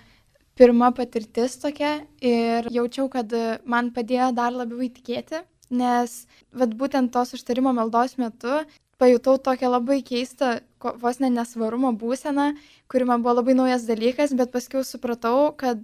pirma 0.59 0.91
patirtis 0.95 1.57
tokia 1.61 2.03
ir 2.21 2.69
jaučiau, 2.73 3.09
kad 3.09 3.33
man 3.65 3.91
padėjo 3.95 4.31
dar 4.37 4.53
labiau 4.53 4.85
įtikėti, 4.85 5.43
nes 5.73 6.15
vat, 6.53 6.73
būtent 6.77 7.13
tos 7.13 7.33
užtarimo 7.37 7.73
maldos 7.73 8.17
metu 8.21 8.61
pajutau 9.01 9.37
tokią 9.41 9.69
labai 9.73 9.99
keistą, 10.05 10.59
vos 11.01 11.19
ne 11.19 11.29
nesvarumo 11.33 11.91
būseną, 11.99 12.53
kuri 12.91 13.07
man 13.09 13.23
buvo 13.23 13.37
labai 13.39 13.55
naujas 13.57 13.87
dalykas, 13.89 14.35
bet 14.37 14.53
paskui 14.53 14.83
supratau, 14.87 15.51
kad 15.57 15.81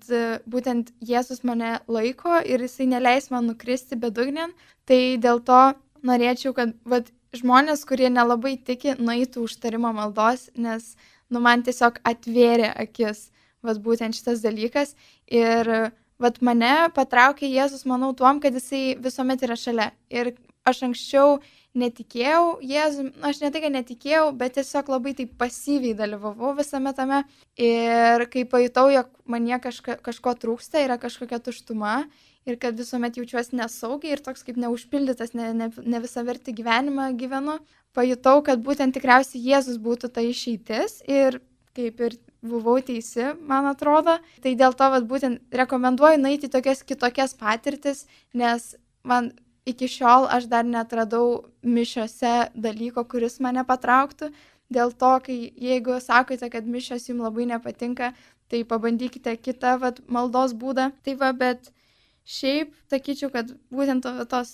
būtent 0.54 0.94
Jėzus 1.12 1.44
mane 1.48 1.80
laiko 1.88 2.40
ir 2.46 2.64
jisai 2.64 2.90
neleis 2.94 3.30
man 3.34 3.50
nukristi 3.50 4.00
bedugnien, 4.00 4.54
tai 4.86 5.18
dėl 5.22 5.42
to 5.50 5.62
norėčiau, 6.06 6.54
kad 6.56 6.76
vat, 6.86 7.10
žmonės, 7.36 7.84
kurie 7.90 8.10
nelabai 8.10 8.56
tiki, 8.70 8.96
nueitų 8.98 9.44
užtarimo 9.46 9.92
maldos, 9.94 10.48
nes 10.56 10.96
nu, 11.30 11.42
man 11.44 11.66
tiesiog 11.66 12.00
atvėrė 12.08 12.72
akis 12.86 13.28
vat 13.66 13.80
būtent 13.84 14.18
šitas 14.18 14.44
dalykas. 14.46 14.96
Ir 15.28 15.92
vat 16.20 16.42
mane 16.44 16.74
patraukė 16.96 17.50
Jėzus, 17.50 17.86
manau, 17.90 18.12
tuom, 18.18 18.42
kad 18.44 18.56
jisai 18.56 18.98
visuomet 19.00 19.44
yra 19.48 19.58
šalia. 19.60 19.92
Ir 20.12 20.34
aš 20.68 20.84
anksčiau 20.90 21.40
netikėjau 21.80 22.60
Jėzum, 22.66 23.12
aš 23.26 23.42
ne 23.44 23.52
tai, 23.54 23.62
kad 23.64 23.74
netikėjau, 23.74 24.24
bet 24.38 24.56
tiesiog 24.58 24.90
labai 24.92 25.14
taip 25.18 25.36
pasyviai 25.40 25.96
dalyvavau 25.98 26.56
visame 26.58 26.94
tame. 26.98 27.22
Ir 27.62 28.26
kai 28.34 28.46
pajutau, 28.50 28.90
jog 28.94 29.12
man 29.30 29.48
kažka, 29.62 30.00
kažko 30.06 30.36
trūksta, 30.42 30.82
yra 30.86 30.98
kažkokia 31.02 31.40
tuštuma 31.46 32.02
ir 32.50 32.58
kad 32.62 32.78
visuomet 32.78 33.20
jaučiuosi 33.20 33.60
nesaugiai 33.60 34.16
ir 34.16 34.24
toks 34.26 34.44
kaip 34.48 34.58
neužpildytas, 34.58 35.36
ne, 35.38 35.52
ne, 35.54 35.70
ne 35.70 36.02
visą 36.02 36.24
vertį 36.26 36.56
gyvenimą 36.58 37.12
gyvenu, 37.20 37.60
pajutau, 37.94 38.40
kad 38.46 38.64
būtent 38.66 38.96
tikriausiai 38.98 39.44
Jėzus 39.52 39.78
būtų 39.82 40.10
ta 40.16 40.24
išeitis 40.26 41.04
ir 41.06 41.42
kaip 41.78 42.02
ir 42.02 42.18
buvau 42.42 42.80
teisi, 42.86 43.34
man 43.48 43.68
atrodo. 43.70 44.18
Tai 44.44 44.56
dėl 44.56 44.76
to, 44.78 44.90
vat, 44.94 45.06
būtent 45.10 45.60
rekomenduoju 45.62 46.22
nueiti 46.22 46.50
tokias 46.52 46.84
kitokias 46.88 47.36
patirtis, 47.38 48.06
nes 48.34 48.74
man 49.04 49.32
iki 49.70 49.90
šiol 49.92 50.28
aš 50.32 50.48
dar 50.52 50.66
netradau 50.66 51.50
mišiose 51.64 52.52
dalyko, 52.56 53.06
kuris 53.06 53.40
mane 53.44 53.66
patrauktų. 53.68 54.32
Dėl 54.70 54.94
to, 54.94 55.14
kai 55.26 55.38
jeigu 55.58 55.98
sakote, 56.04 56.50
kad 56.54 56.68
mišios 56.70 57.10
jums 57.10 57.26
labai 57.26 57.48
nepatinka, 57.50 58.12
tai 58.50 58.64
pabandykite 58.70 59.34
kitą 59.42 59.78
vat, 59.82 60.02
maldos 60.08 60.54
būdą. 60.54 60.92
Tai 61.06 61.16
va, 61.22 61.32
bet 61.34 61.72
šiaip 62.30 62.76
sakyčiau, 62.92 63.34
kad 63.34 63.56
būtent 63.74 64.06
to, 64.06 64.14
tos 64.30 64.54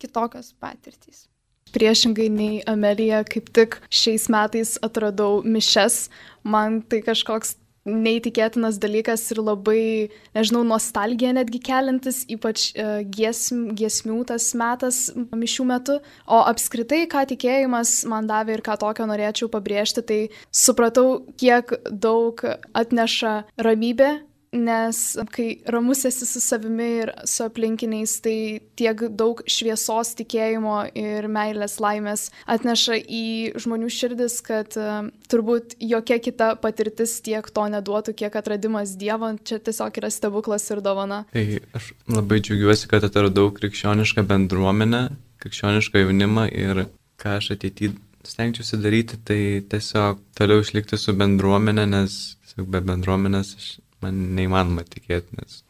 kitokios 0.00 0.54
patirtys. 0.60 1.26
Priešingai 1.72 2.28
nei 2.32 2.60
Amelija, 2.68 3.22
kaip 3.24 3.48
tik 3.56 3.80
šiais 3.92 4.28
metais 4.32 4.76
atradau 4.84 5.40
mišes, 5.44 6.06
man 6.44 6.82
tai 6.84 7.00
kažkoks 7.06 7.56
neįtikėtinas 7.88 8.78
dalykas 8.82 9.24
ir 9.34 9.40
labai, 9.42 10.10
nežinau, 10.36 10.62
nostalgija 10.66 11.32
netgi 11.34 11.58
kelintis, 11.66 12.22
ypač 12.30 12.68
uh, 12.76 13.00
giesm, 13.02 13.72
giesmių 13.78 14.20
tas 14.30 14.52
metas 14.58 15.00
mišių 15.16 15.66
metu. 15.66 15.98
O 16.26 16.42
apskritai, 16.46 17.04
ką 17.10 17.24
tikėjimas 17.32 18.02
man 18.10 18.30
davė 18.30 18.58
ir 18.58 18.64
ką 18.66 18.78
tokio 18.82 19.08
norėčiau 19.10 19.50
pabrėžti, 19.52 20.04
tai 20.06 20.20
supratau, 20.54 21.24
kiek 21.40 21.74
daug 21.90 22.44
atneša 22.72 23.40
ramybė 23.58 24.14
nes 24.52 25.16
kai 25.32 25.46
ramus 25.66 26.04
esi 26.04 26.26
su 26.26 26.40
savimi 26.40 26.88
ir 27.02 27.10
su 27.24 27.44
aplinkiniais, 27.44 28.18
tai 28.20 28.60
tiek 28.76 29.04
daug 29.16 29.40
šviesos, 29.48 30.12
tikėjimo 30.18 30.76
ir 30.98 31.28
meilės 31.32 31.78
laimės 31.80 32.28
atneša 32.50 32.98
į 33.00 33.24
žmonių 33.64 33.88
širdis, 33.92 34.38
kad 34.44 34.76
uh, 34.76 35.08
turbūt 35.32 35.76
jokia 35.80 36.20
kita 36.22 36.52
patirtis 36.60 37.18
tiek 37.24 37.48
to 37.48 37.66
neduotų, 37.72 38.14
kiek 38.18 38.36
atradimas 38.36 38.94
Dievo, 39.00 39.32
čia 39.40 39.58
tiesiog 39.58 40.02
yra 40.02 40.12
stebuklas 40.12 40.68
ir 40.70 40.84
dovana. 40.84 41.24
Tai 41.32 41.46
aš 41.78 41.92
labai 42.12 42.42
džiaugiuosi, 42.44 42.90
kad 42.92 43.08
atradau 43.08 43.48
krikščionišką 43.56 44.26
bendruomenę, 44.28 45.06
krikščionišką 45.42 46.04
jaunimą 46.04 46.48
ir 46.52 46.86
ką 47.22 47.38
aš 47.40 47.54
ateityje 47.56 47.96
stengčiausi 48.22 48.78
daryti, 48.78 49.16
tai 49.18 49.40
tiesiog 49.72 50.20
toliau 50.38 50.62
išlikti 50.62 50.98
su 51.00 51.14
bendruomenė, 51.18 51.88
nes 51.90 52.18
be 52.56 52.82
bendruomenės 52.84 53.56
aš 53.56 53.70
man 54.02 54.20
neįmanoma 54.36 54.84
tikėti, 54.88 55.38
nes 55.38 55.62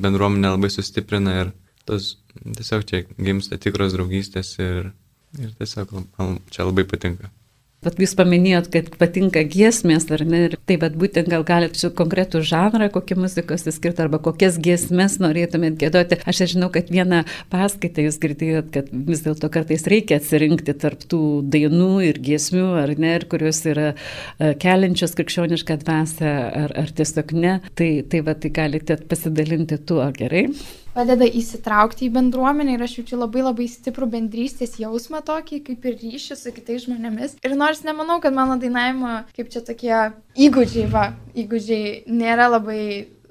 bendruomenė 0.00 0.54
labai 0.54 0.70
sustiprina 0.72 1.34
ir 1.42 1.52
tos 1.88 2.16
tiesiog 2.42 2.86
čia 2.88 3.02
gimsta 3.16 3.58
tikros 3.60 3.94
draugystės 3.94 4.54
ir, 4.58 4.92
ir 5.38 5.52
tiesiog 5.60 5.92
čia 6.52 6.66
labai 6.66 6.86
patinka. 6.88 7.30
Bet 7.86 8.00
jūs 8.02 8.16
paminėjot, 8.18 8.68
kad 8.74 8.88
patinka 8.98 9.44
giesmės, 9.46 10.08
ar 10.10 10.24
ne? 10.26 10.40
Ir 10.48 10.56
taip, 10.66 10.80
bet 10.82 10.96
būtent 10.98 11.30
gal 11.30 11.44
galite 11.46 11.78
su 11.78 11.92
konkretų 11.94 12.40
žanrą, 12.46 12.88
kokią 12.94 13.18
muzikos 13.20 13.66
įskirti, 13.70 14.02
arba 14.02 14.18
kokias 14.22 14.58
giesmės 14.62 15.20
norėtumėt 15.22 15.76
gėdoti. 15.78 16.18
Aš 16.26 16.42
žinau, 16.56 16.68
kad 16.74 16.90
vieną 16.90 17.22
paskaitą 17.52 18.02
jūs 18.08 18.18
girdėjot, 18.22 18.72
kad 18.74 18.90
vis 18.90 19.22
dėlto 19.22 19.50
kartais 19.54 19.86
reikia 19.86 20.18
atsirinkti 20.18 20.74
tarp 20.82 21.04
tų 21.06 21.22
dainų 21.52 21.92
ir 22.08 22.18
giesmių, 22.26 22.66
ar 22.82 22.94
ne, 22.98 23.12
ir 23.20 23.28
kurios 23.30 23.62
yra 23.70 23.92
e, 23.92 24.56
keliančios 24.62 25.14
krikščionišką 25.20 25.78
dvasę, 25.84 26.32
ar, 26.64 26.74
ar 26.82 26.90
tiesiog 26.98 27.36
ne. 27.38 27.54
Tai, 27.78 27.92
tai 28.10 28.24
va, 28.26 28.34
tai 28.34 28.50
galite 28.58 28.98
pasidalinti 29.06 29.78
tuo 29.86 30.02
gerai 30.18 30.48
padeda 30.96 31.26
įsitraukti 31.28 32.06
į 32.08 32.14
bendruomenę 32.14 32.76
ir 32.76 32.84
aš 32.86 33.00
jaučiu 33.00 33.18
labai 33.20 33.44
labai 33.44 33.66
stiprų 33.70 34.08
bendrystės 34.14 34.78
jausmą 34.80 35.20
tokį, 35.26 35.60
kaip 35.66 35.84
ir 35.90 35.98
ryšį 36.00 36.38
su 36.40 36.52
kitais 36.56 36.86
žmonėmis. 36.86 37.36
Ir 37.44 37.56
nors 37.58 37.82
nemanau, 37.84 38.18
kad 38.24 38.36
mano 38.36 38.56
dainavimo, 38.60 39.18
kaip 39.36 39.52
čia 39.52 39.62
tokie 39.66 39.92
įgūdžiai, 40.46 40.86
va, 40.92 41.10
įgūdžiai 41.36 42.06
nėra 42.08 42.48
labai 42.54 42.80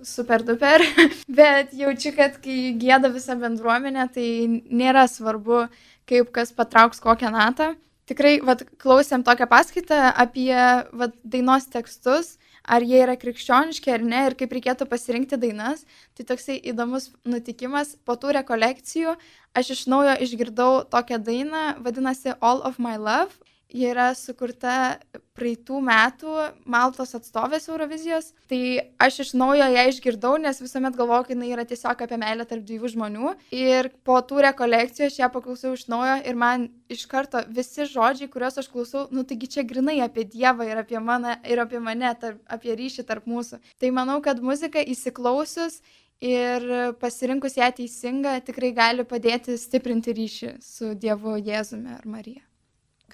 super 0.06 0.46
duper, 0.46 0.86
bet 1.40 1.74
jaučiu, 1.74 2.14
kad 2.16 2.38
kai 2.44 2.76
gėda 2.78 3.10
visa 3.14 3.38
bendruomenė, 3.40 4.08
tai 4.14 4.28
nėra 4.70 5.08
svarbu, 5.10 5.66
kaip 6.10 6.30
kas 6.36 6.54
patrauks 6.54 7.02
kokią 7.02 7.34
natą. 7.34 7.74
Tikrai, 8.06 8.38
vad, 8.46 8.62
klausėm 8.78 9.24
tokią 9.26 9.48
paskaitą 9.50 10.12
apie, 10.14 10.54
vad, 10.94 11.16
dainos 11.26 11.66
tekstus 11.74 12.36
ar 12.68 12.84
jie 12.86 13.02
yra 13.04 13.16
krikščioniški 13.20 13.94
ar 13.94 14.04
ne 14.04 14.22
ir 14.30 14.36
kaip 14.40 14.54
reikėtų 14.58 14.88
pasirinkti 14.90 15.40
dainas. 15.42 15.86
Tai 16.18 16.28
toksai 16.32 16.58
įdomus 16.72 17.12
nutikimas. 17.26 17.96
Po 18.06 18.18
tų 18.20 18.36
rekolekcijų 18.40 19.16
aš 19.56 19.74
iš 19.78 19.86
naujo 19.92 20.16
išgirdau 20.26 20.86
tokią 20.92 21.22
dainą, 21.24 21.66
vadinasi 21.86 22.36
All 22.42 22.64
of 22.66 22.80
My 22.82 22.98
Love. 22.98 23.38
Ji 23.76 23.90
yra 23.92 24.14
sukurta 24.16 24.96
praeitų 25.36 25.82
metų 25.84 26.36
Maltos 26.72 27.12
atstovės 27.18 27.68
Eurovizijos. 27.68 28.30
Tai 28.48 28.60
aš 29.04 29.18
iš 29.26 29.34
naujo 29.36 29.66
ją 29.74 29.84
išgirdau, 29.90 30.36
nes 30.40 30.62
visuomet 30.64 30.96
galvojau, 30.96 31.26
kad 31.28 31.36
jinai 31.36 31.52
yra 31.52 31.66
tiesiog 31.68 32.06
apie 32.06 32.20
meilę 32.22 32.46
tarp 32.48 32.64
dviejų 32.68 32.94
žmonių. 32.94 33.34
Ir 33.56 33.90
po 34.08 34.22
tų 34.24 34.46
rekolekcijų 34.48 35.10
aš 35.10 35.20
ją 35.20 35.30
paklausiau 35.34 35.76
iš 35.76 35.86
naujo 35.92 36.16
ir 36.24 36.40
man 36.40 36.70
iš 36.88 37.04
karto 37.12 37.44
visi 37.52 37.90
žodžiai, 37.92 38.32
kuriuos 38.32 38.62
aš 38.64 38.72
klausau, 38.72 39.06
nu 39.12 39.26
taigi 39.28 39.52
čia 39.58 39.68
grinai 39.68 40.00
apie 40.06 40.24
Dievą 40.24 40.70
ir 40.70 40.80
apie, 40.80 41.02
mane, 41.04 41.36
ir 41.44 41.60
apie 41.66 41.84
mane, 41.84 42.16
tarp, 42.22 42.40
apie 42.48 42.80
ryšį 42.80 43.08
tarp 43.12 43.28
mūsų. 43.28 43.60
Tai 43.82 43.94
manau, 44.00 44.22
kad 44.24 44.40
muzika 44.40 44.80
įsiklausius 44.80 45.82
ir 46.24 46.72
pasirinkus 47.04 47.60
ją 47.60 47.74
teisingą 47.76 48.40
tikrai 48.48 48.72
gali 48.72 49.04
padėti 49.04 49.60
stiprinti 49.60 50.16
ryšį 50.16 50.58
su 50.64 50.96
Dievu 50.96 51.36
Jėzumi 51.44 51.98
ar 52.00 52.08
Marija. 52.08 52.46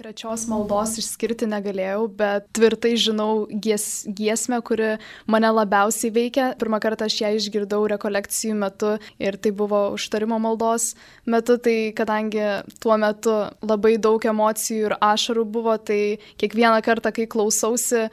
Krečios 0.01 0.47
maldos 0.49 0.95
išskirti 0.97 1.45
negalėjau, 1.45 2.07
bet 2.17 2.47
tvirtai 2.57 2.95
žinau 2.97 3.43
gies, 3.61 3.83
giesmę, 4.09 4.57
kuri 4.65 4.95
mane 5.29 5.51
labiausiai 5.53 6.09
veikia. 6.15 6.47
Pirmą 6.57 6.79
kartą 6.81 7.05
aš 7.05 7.19
ją 7.19 7.29
išgirdau 7.37 7.83
rekolekcijų 7.91 8.55
metu 8.63 8.95
ir 9.21 9.37
tai 9.37 9.51
buvo 9.53 9.83
užtarimo 9.93 10.41
maldos 10.41 10.95
metu, 11.29 11.59
tai 11.61 11.93
kadangi 11.93 12.41
tuo 12.81 12.97
metu 12.97 13.37
labai 13.61 13.93
daug 14.01 14.25
emocijų 14.33 14.89
ir 14.89 14.97
ašarų 14.97 15.45
buvo, 15.45 15.77
tai 15.77 16.17
kiekvieną 16.41 16.81
kartą, 16.81 17.13
kai 17.13 17.29
klausausi, 17.29 18.07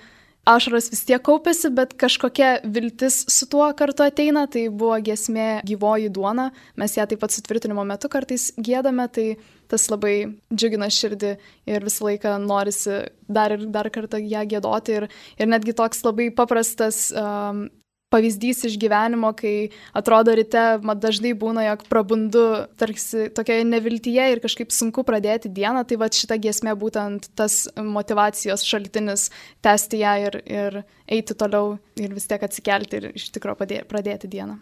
ašaros 0.44 0.92
vis 0.92 1.06
tiek 1.08 1.24
kaupėsi, 1.24 1.72
bet 1.72 1.96
kažkokia 1.96 2.58
viltis 2.68 3.22
su 3.32 3.48
tuo 3.48 3.64
kartu 3.76 4.04
ateina, 4.04 4.44
tai 4.44 4.68
buvo 4.68 5.00
giesmė 5.00 5.62
gyvoji 5.68 6.12
duona, 6.12 6.50
mes 6.76 7.00
ją 7.00 7.08
taip 7.08 7.24
pat 7.24 7.32
sutvirtinimo 7.32 7.88
metu 7.88 8.12
kartais 8.12 8.50
gėdame, 8.60 9.08
tai 9.08 9.30
tas 9.70 9.88
labai 9.92 10.14
džiugina 10.52 10.90
širdį 10.92 11.34
ir 11.70 11.86
visą 11.86 12.08
laiką 12.08 12.36
norisi 12.44 13.02
dar 13.28 13.54
ir 13.56 13.66
dar 13.72 13.90
kartą 13.94 14.20
ją 14.22 14.44
gėdoti. 14.48 15.00
Ir, 15.00 15.08
ir 15.38 15.50
netgi 15.50 15.76
toks 15.76 16.04
labai 16.06 16.30
paprastas 16.34 17.08
um, 17.12 17.66
pavyzdys 18.12 18.64
iš 18.68 18.76
gyvenimo, 18.80 19.30
kai 19.36 19.70
atrodo 19.96 20.32
ryte, 20.36 20.64
man 20.84 21.00
dažnai 21.00 21.34
būna, 21.38 21.64
jog 21.66 21.84
prabundu 21.90 22.44
tarsi 22.80 23.28
tokioje 23.36 23.66
neviltyje 23.68 24.28
ir 24.32 24.42
kažkaip 24.44 24.72
sunku 24.74 25.04
pradėti 25.08 25.52
dieną, 25.52 25.84
tai 25.88 26.00
va 26.00 26.08
šita 26.12 26.38
giesmė 26.40 26.74
būtent 26.80 27.30
tas 27.38 27.66
motivacijos 27.76 28.64
šaltinis 28.66 29.28
tęsti 29.64 30.02
ją 30.02 30.16
ir, 30.28 30.40
ir 30.48 30.80
eiti 31.06 31.36
toliau 31.38 31.76
ir 32.00 32.16
vis 32.16 32.28
tiek 32.30 32.42
atsikelti 32.44 33.00
ir 33.00 33.10
iš 33.14 33.30
tikrųjų 33.36 33.84
pradėti 33.88 34.30
dieną. 34.32 34.58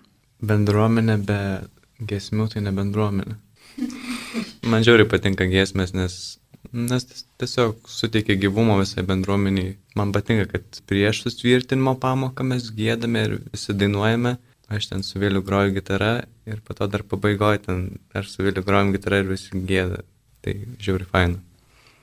Bendruomenė 0.47 1.16
be 1.25 1.40
giesmių 2.03 2.51
tai 2.53 2.66
ne 2.66 2.75
bendruomenė. 2.77 3.38
Man 4.67 4.85
žiauriai 4.87 5.09
patinka 5.09 5.47
giesmės, 5.51 5.93
nes, 5.97 6.17
nes 6.73 7.07
tiesiog 7.41 7.89
suteikia 7.91 8.39
gyvumo 8.41 8.79
visai 8.81 9.05
bendruomeniai. 9.07 9.77
Man 9.99 10.12
patinka, 10.17 10.49
kad 10.55 10.81
prieš 10.89 11.25
sustvirtinimo 11.27 11.97
pamoką 12.03 12.47
mes 12.47 12.71
gėdame 12.77 13.25
ir 13.29 13.39
visi 13.53 13.77
dainuojame. 13.77 14.37
Aš 14.67 14.89
ten 14.91 15.05
su 15.07 15.21
vėliu 15.23 15.45
groju 15.47 15.77
gitarą 15.77 16.15
ir 16.51 16.62
po 16.67 16.75
to 16.75 16.89
dar 16.91 17.05
pabaigoju 17.07 17.61
ten 17.69 17.83
aš 18.19 18.33
su 18.33 18.43
vėliu 18.43 18.65
grojom 18.67 18.91
gitarą 18.97 19.23
ir 19.23 19.31
visi 19.31 19.62
gėda. 19.69 20.03
Tai 20.43 20.57
žiauriai 20.83 21.11
faina. 21.12 21.43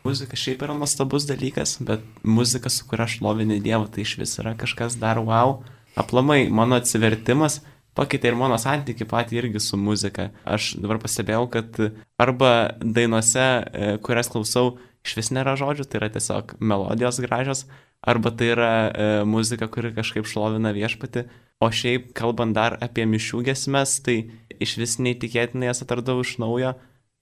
Muzika 0.03 0.35
šiaip 0.39 0.63
yra 0.65 0.75
nuostabus 0.75 1.23
dalykas, 1.27 1.77
bet 1.83 2.03
muzika, 2.27 2.71
su 2.71 2.83
kuria 2.87 3.05
aš 3.07 3.21
lovini 3.23 3.61
Dievą, 3.63 3.87
tai 3.91 4.03
iš 4.03 4.17
vis 4.19 4.35
yra 4.41 4.51
kažkas 4.59 4.97
dar 4.99 5.21
wow. 5.23 5.61
Aplamai, 5.99 6.49
mano 6.51 6.75
atsivertimas 6.75 7.61
pakeitė 7.97 8.31
ir 8.31 8.37
mano 8.39 8.57
santyki 8.61 9.07
patį 9.09 9.39
irgi 9.41 9.61
su 9.63 9.77
muzika. 9.79 10.29
Aš 10.45 10.73
dabar 10.81 10.99
pastebėjau, 11.03 11.45
kad 11.53 11.79
arba 12.21 12.51
dainose, 12.81 13.45
e, 13.45 13.95
kurias 14.05 14.31
klausau, 14.33 14.77
iš 15.05 15.17
vis 15.19 15.31
nėra 15.35 15.55
žodžių, 15.59 15.87
tai 15.87 15.99
yra 16.01 16.11
tiesiog 16.13 16.55
melodijos 16.63 17.19
gražios, 17.23 17.65
arba 18.01 18.31
tai 18.31 18.53
yra 18.55 18.71
e, 18.73 19.09
muzika, 19.29 19.67
kuri 19.71 19.93
kažkaip 19.95 20.27
šlovina 20.29 20.73
viešpati. 20.75 21.27
O 21.63 21.69
šiaip, 21.71 22.11
kalbant 22.17 22.55
dar 22.55 22.77
apie 22.83 23.05
mišių 23.07 23.43
gesmes, 23.47 23.99
tai 24.03 24.17
iš 24.63 24.77
vis 24.81 24.97
neįtikėtinai 24.99 25.69
jas 25.69 25.83
atradau 25.85 26.19
iš 26.23 26.37
naujo. 26.41 26.73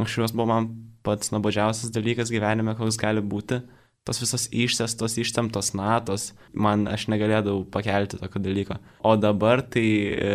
anksčiau 0.01 0.25
buvo 0.33 0.47
man 0.49 0.69
pats 1.05 1.29
nuobodžiausias 1.33 1.91
dalykas 1.93 2.31
gyvenime, 2.33 2.73
koks 2.77 2.97
gali 2.97 3.21
būti. 3.21 3.61
Tos 4.07 4.17
visos 4.17 4.47
ištestos, 4.49 5.17
ištemptos 5.21 5.75
natos, 5.77 6.31
man 6.53 6.87
aš 6.89 7.05
negalėdavau 7.13 7.67
pakelti 7.69 8.17
tokio 8.17 8.41
dalyko. 8.41 8.79
O 9.05 9.13
dabar 9.13 9.61
tai 9.61 9.87
e, 10.09 10.31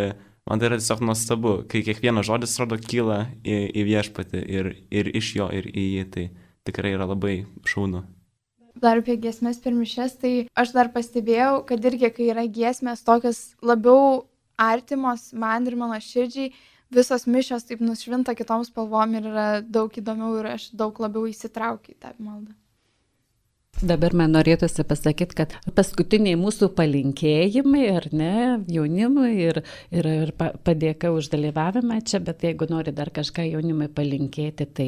man 0.47 0.61
tai 0.61 0.69
yra 0.69 0.79
tiesiog 0.79 1.03
nuostabu, 1.03 1.55
kai 1.67 1.83
kiekvienas 1.87 2.29
žodis, 2.29 2.55
atrodo, 2.55 2.79
kyla 2.79 3.25
į, 3.43 3.57
į 3.75 3.87
viešpatį 3.89 4.43
ir, 4.59 4.69
ir 4.95 5.11
iš 5.19 5.33
jo, 5.41 5.49
ir 5.51 5.67
į 5.73 5.87
jį, 5.97 6.05
tai 6.15 6.29
tikrai 6.69 6.93
yra 6.95 7.09
labai 7.11 7.41
šaunu. 7.67 8.05
Dar 8.77 9.01
apie 9.01 9.17
giesmės 9.19 9.59
per 9.65 9.75
mišes, 9.75 10.15
tai 10.21 10.33
aš 10.55 10.71
dar 10.77 10.93
pastebėjau, 10.95 11.65
kad 11.67 11.85
irgi 11.91 12.13
kai 12.13 12.29
yra 12.35 12.45
giesmės 12.47 13.03
tokios 13.07 13.41
labiau 13.65 14.27
artimos 14.61 15.33
man 15.35 15.67
ir 15.67 15.79
mano 15.81 15.97
širdžiai, 16.03 16.53
visos 16.93 17.27
mišios 17.27 17.67
taip 17.67 17.83
nušvinta 17.83 18.37
kitom 18.39 18.63
spalvom 18.69 19.17
ir 19.19 19.27
yra 19.33 19.49
daug 19.63 19.91
įdomiau 19.91 20.39
ir 20.39 20.51
aš 20.53 20.69
daug 20.77 21.03
labiau 21.03 21.27
įsitraukiu 21.27 21.97
į 21.97 21.99
tą 22.05 22.13
maldą. 22.21 22.55
Dabar 23.85 24.15
man 24.17 24.33
norėtųsi 24.33 24.87
pasakyti, 24.89 25.37
kad 25.37 25.55
paskutiniai 25.77 26.33
mūsų 26.41 26.71
palinkėjimai, 26.79 27.83
ar 27.93 28.07
ne, 28.17 28.37
jaunimui 28.73 29.35
ir, 29.45 29.59
ir, 29.93 30.07
ir 30.09 30.31
padėka 30.37 31.11
už 31.13 31.29
dalyvavimą 31.35 31.99
čia, 32.09 32.23
bet 32.25 32.47
jeigu 32.47 32.71
nori 32.71 32.95
dar 32.97 33.11
kažką 33.13 33.45
jaunimui 33.51 33.91
palinkėti, 33.93 34.65
tai 34.65 34.87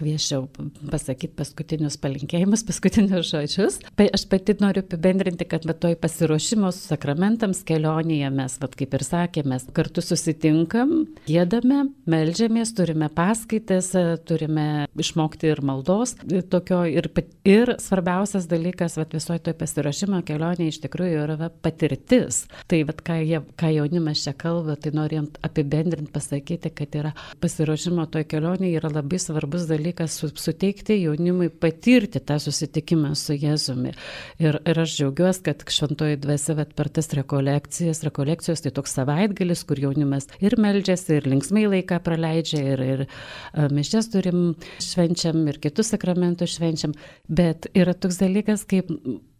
kviečiau 0.00 0.46
pasakyti 0.88 1.36
paskutinius 1.36 1.98
palinkėjimus, 2.00 2.64
paskutinius 2.64 3.28
žodžius. 3.28 3.76
Aš 4.00 4.24
pati 4.32 4.56
noriu 4.62 4.86
apibendrinti, 4.86 5.44
kad 5.44 5.68
va 5.68 5.76
toj 5.76 5.98
pasiruošimo 6.00 6.72
sakramentams 6.72 7.60
kelionėje 7.68 8.32
mes, 8.32 8.56
va 8.62 8.72
kaip 8.72 8.96
ir 8.96 9.04
sakėme, 9.04 9.60
kartu 9.76 10.00
susitinkam, 10.06 10.96
gėdame, 11.28 11.82
melžiamės, 12.08 12.72
turime 12.78 13.12
paskaitas, 13.12 13.92
turime 14.24 14.88
išmokti 14.96 15.52
ir 15.52 15.60
maldos, 15.60 16.16
tokio 16.48 16.86
ir, 16.88 17.12
ir 17.44 17.76
svarbiausia 17.84 18.29
svarbiausias 18.30 18.48
dalykas 18.48 18.96
vat, 18.96 19.14
visoje 19.14 19.40
toje 19.42 19.56
pasirašymo 19.58 20.20
kelionėje 20.26 20.70
iš 20.70 20.78
tikrųjų 20.84 21.22
yra 21.24 21.36
va, 21.38 21.48
patirtis. 21.50 22.44
Tai 22.70 22.82
vat, 22.86 23.00
ką, 23.02 23.16
jie, 23.24 23.40
ką 23.58 23.70
jaunimas 23.74 24.22
čia 24.24 24.34
kalba, 24.38 24.76
tai 24.76 24.92
norint 24.94 25.38
apibendrinti 25.42 26.12
pasakyti, 26.12 26.70
kad 26.70 26.94
yra 26.94 27.12
pasiruošimo 27.40 28.06
toje 28.10 28.28
kelionėje 28.30 28.78
yra 28.78 28.90
labai 28.92 29.18
svarbus 29.18 29.66
dalykas 29.70 30.18
su, 30.20 30.30
suteikti 30.30 31.00
jaunimui 31.02 31.50
patirti 31.50 32.20
tą 32.20 32.38
susitikimą 32.40 33.14
su 33.18 33.34
Jėzumi. 33.34 33.94
Ir, 34.38 34.60
ir 34.64 34.82
aš 34.84 34.96
džiaugiuosi, 35.00 35.44
kad 35.48 35.64
šventoji 35.66 36.20
dvasia 36.22 36.56
vat, 36.58 36.74
per 36.78 36.90
tas 36.92 37.10
rekolekcijas, 37.16 38.04
rekolekcijos 38.06 38.62
tai 38.64 38.74
toks 38.76 38.94
savaitgalis, 38.98 39.64
kur 39.66 39.80
jaunimas 39.80 40.28
ir 40.40 40.58
meldžiasi, 40.60 41.18
ir 41.18 41.28
linksmai 41.30 41.66
laiką 41.74 42.00
praleidžia, 42.04 42.62
ir, 42.76 42.84
ir 42.94 43.74
mes 43.74 43.90
čia 43.90 44.04
turim 44.12 44.54
švenčiam, 44.82 45.42
ir 45.50 45.58
kitus 45.62 45.90
sakramentus 45.94 46.54
švenčiam, 46.56 46.94
bet 47.28 47.68
yra 47.76 47.94
toks 47.96 48.19
dalykas 48.20 48.66
kaip 48.68 48.90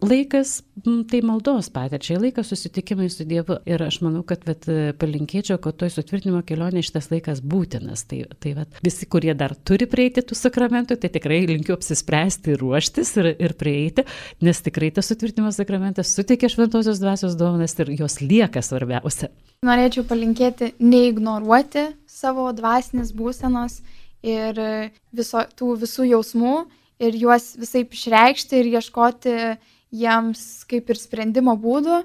laikas, 0.01 0.55
tai 1.11 1.19
maldos 1.25 1.69
patirčiai, 1.73 2.17
laikas 2.25 2.49
susitikimai 2.51 3.09
su 3.13 3.25
Dievu. 3.29 3.59
Ir 3.69 3.83
aš 3.85 3.99
manau, 4.05 4.23
kad 4.27 4.43
vat, 4.47 4.65
palinkėčiau, 5.01 5.59
kad 5.61 5.77
toj 5.79 5.93
sutvirtinimo 5.93 6.41
kelionė 6.47 6.83
šitas 6.85 7.11
laikas 7.13 7.43
būtinas. 7.45 8.03
Tai, 8.09 8.23
tai 8.41 8.55
vat, 8.57 8.81
visi, 8.85 9.07
kurie 9.11 9.35
dar 9.37 9.53
turi 9.55 9.87
prieiti 9.89 10.25
tų 10.25 10.37
sakramentų, 10.39 10.97
tai 11.01 11.11
tikrai 11.13 11.43
linkiu 11.49 11.75
apsispręsti 11.77 12.57
ruoštis 12.61 13.13
ir, 13.21 13.31
ir 13.37 13.55
prieiti, 13.59 14.07
nes 14.41 14.65
tikrai 14.65 14.91
tas 14.95 15.11
sutvirtinimo 15.11 15.53
sakramentas 15.55 16.15
suteikia 16.17 16.49
šventosios 16.51 17.01
dvasios 17.01 17.37
dovanas 17.39 17.77
ir 17.79 17.93
jos 18.01 18.19
lieka 18.25 18.65
svarbiausia. 18.65 19.31
Norėčiau 19.65 20.07
palinkėti 20.09 20.73
neignoruoti 20.81 21.91
savo 22.09 22.49
dvasinės 22.57 23.13
būsenos 23.13 23.81
ir 24.25 24.57
viso, 25.13 25.43
tų 25.57 25.75
visų 25.83 26.07
jausmų 26.15 26.55
ir 27.01 27.17
juos 27.17 27.51
visaip 27.59 27.93
išreikšti 27.97 28.61
ir 28.61 28.71
ieškoti 28.77 29.35
jiems 29.91 30.43
kaip 30.71 30.89
ir 30.93 30.99
sprendimo 30.99 31.57
būdų 31.59 32.01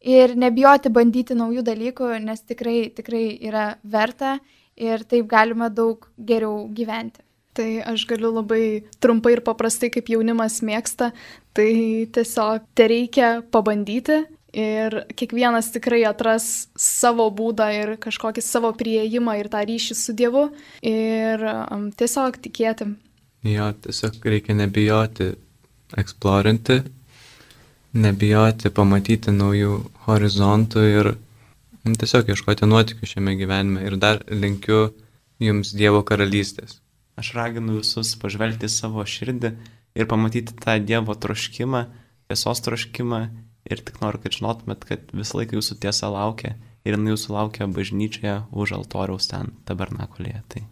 ir 0.00 0.36
nebijoti 0.36 0.92
bandyti 0.92 1.36
naujų 1.36 1.64
dalykų, 1.64 2.12
nes 2.24 2.42
tikrai, 2.48 2.90
tikrai 2.96 3.24
yra 3.48 3.74
verta 3.82 4.38
ir 4.80 5.04
taip 5.04 5.28
galima 5.28 5.68
daug 5.68 6.08
geriau 6.16 6.66
gyventi. 6.72 7.22
Tai 7.52 7.68
aš 7.92 8.06
galiu 8.06 8.30
labai 8.30 8.86
trumpai 9.02 9.34
ir 9.34 9.42
paprastai, 9.44 9.90
kaip 9.90 10.08
jaunimas 10.12 10.60
mėgsta, 10.62 11.10
tai 11.52 12.06
tiesiog 12.14 12.68
te 12.78 12.86
reikia 12.88 13.30
pabandyti 13.50 14.22
ir 14.54 15.00
kiekvienas 15.18 15.70
tikrai 15.74 16.04
atras 16.08 16.68
savo 16.78 17.26
būdą 17.34 17.68
ir 17.74 17.92
kažkokį 18.02 18.42
savo 18.42 18.70
prieimą 18.78 19.36
ir 19.40 19.50
tą 19.50 19.62
ryšį 19.66 19.98
su 19.98 20.14
Dievu 20.16 20.48
ir 20.86 21.44
tiesiog 21.98 22.38
tikėti. 22.46 22.92
Jo, 23.46 23.70
tiesiog 23.72 24.20
reikia 24.24 24.54
nebijoti 24.54 25.30
eksplorinti, 25.98 26.82
nebijoti 27.96 28.70
pamatyti 28.74 29.32
naujų 29.32 29.78
horizontų 30.04 30.82
ir 30.90 31.12
nu, 31.86 31.94
tiesiog 31.96 32.28
ieškoti 32.30 32.68
nuotikių 32.68 33.08
šiame 33.14 33.34
gyvenime. 33.40 33.86
Ir 33.88 33.96
dar 34.00 34.20
linkiu 34.28 34.90
jums 35.40 35.72
Dievo 35.72 36.02
karalystės. 36.06 36.78
Aš 37.20 37.32
raginu 37.36 37.78
visus 37.80 38.12
pažvelgti 38.20 38.68
savo 38.68 39.04
širdį 39.08 39.54
ir 39.96 40.08
pamatyti 40.10 40.56
tą 40.60 40.76
Dievo 40.84 41.16
troškimą, 41.16 41.86
tiesos 42.28 42.60
troškimą 42.66 43.22
ir 43.70 43.80
tik 43.84 44.02
noriu, 44.04 44.20
kad 44.22 44.36
žinotumėt, 44.36 44.84
kad 44.88 45.14
visą 45.16 45.40
laiką 45.40 45.58
jūsų 45.58 45.78
tiesa 45.82 46.12
laukia 46.12 46.54
ir 46.84 46.96
jinai 46.96 47.14
jūsų 47.14 47.34
laukia 47.34 47.68
bažnyčioje 47.68 48.36
už 48.52 48.76
altoriaus 48.78 49.28
ten 49.32 49.52
tabernakulėje. 49.68 50.42
Tai 50.52 50.62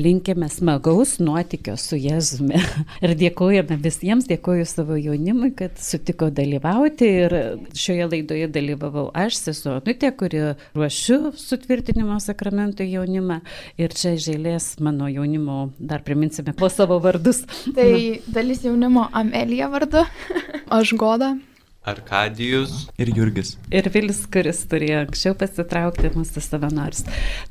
Linkime 0.00 0.46
smagaus 0.48 1.18
nuotykio 1.20 1.74
su 1.76 1.98
Jėzumi. 2.00 2.56
Ir 3.04 3.12
dėkojame 3.20 3.76
visiems, 3.84 4.24
dėkoju 4.24 4.64
savo 4.64 4.96
jaunimui, 4.96 5.50
kad 5.52 5.76
sutiko 5.76 6.30
dalyvauti. 6.32 7.10
Ir 7.26 7.34
šioje 7.76 8.06
laidoje 8.08 8.48
dalyvavau 8.54 9.10
aš, 9.12 9.36
sesuo 9.50 9.76
Nutė, 9.84 10.14
kuri 10.16 10.40
ruošiu 10.72 11.34
sutvirtinimo 11.36 12.16
sakramentų 12.24 12.88
jaunimą. 12.88 13.42
Ir 13.76 13.92
čia 13.92 14.16
žėlės 14.16 14.78
mano 14.80 15.12
jaunimo, 15.12 15.68
dar 15.76 16.00
priminsime 16.08 16.56
po 16.56 16.72
savo 16.72 16.96
vardus. 16.96 17.44
Tai 17.76 17.92
dalis 18.40 18.64
jaunimo 18.64 19.10
Amelija 19.12 19.68
vardu. 19.76 20.08
Aš 20.80 20.96
Goda. 20.96 21.34
Arkadijus 21.82 22.88
ir 23.02 23.10
Jurgis. 23.16 23.56
Ir 23.74 23.88
Vilis, 23.94 24.22
kuris 24.32 24.62
turėjo 24.70 25.00
anksčiau 25.02 25.38
pasitraukti 25.38 26.12
mūsų 26.14 26.42
savanorius. 26.44 27.06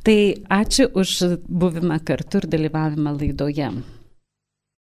Tai 0.08 0.20
ačiū 0.62 0.88
už 1.02 1.16
buvimą 1.48 2.00
kartu 2.08 2.40
ir 2.40 2.48
dalyvavimą 2.56 3.18
laidoje. 3.18 3.74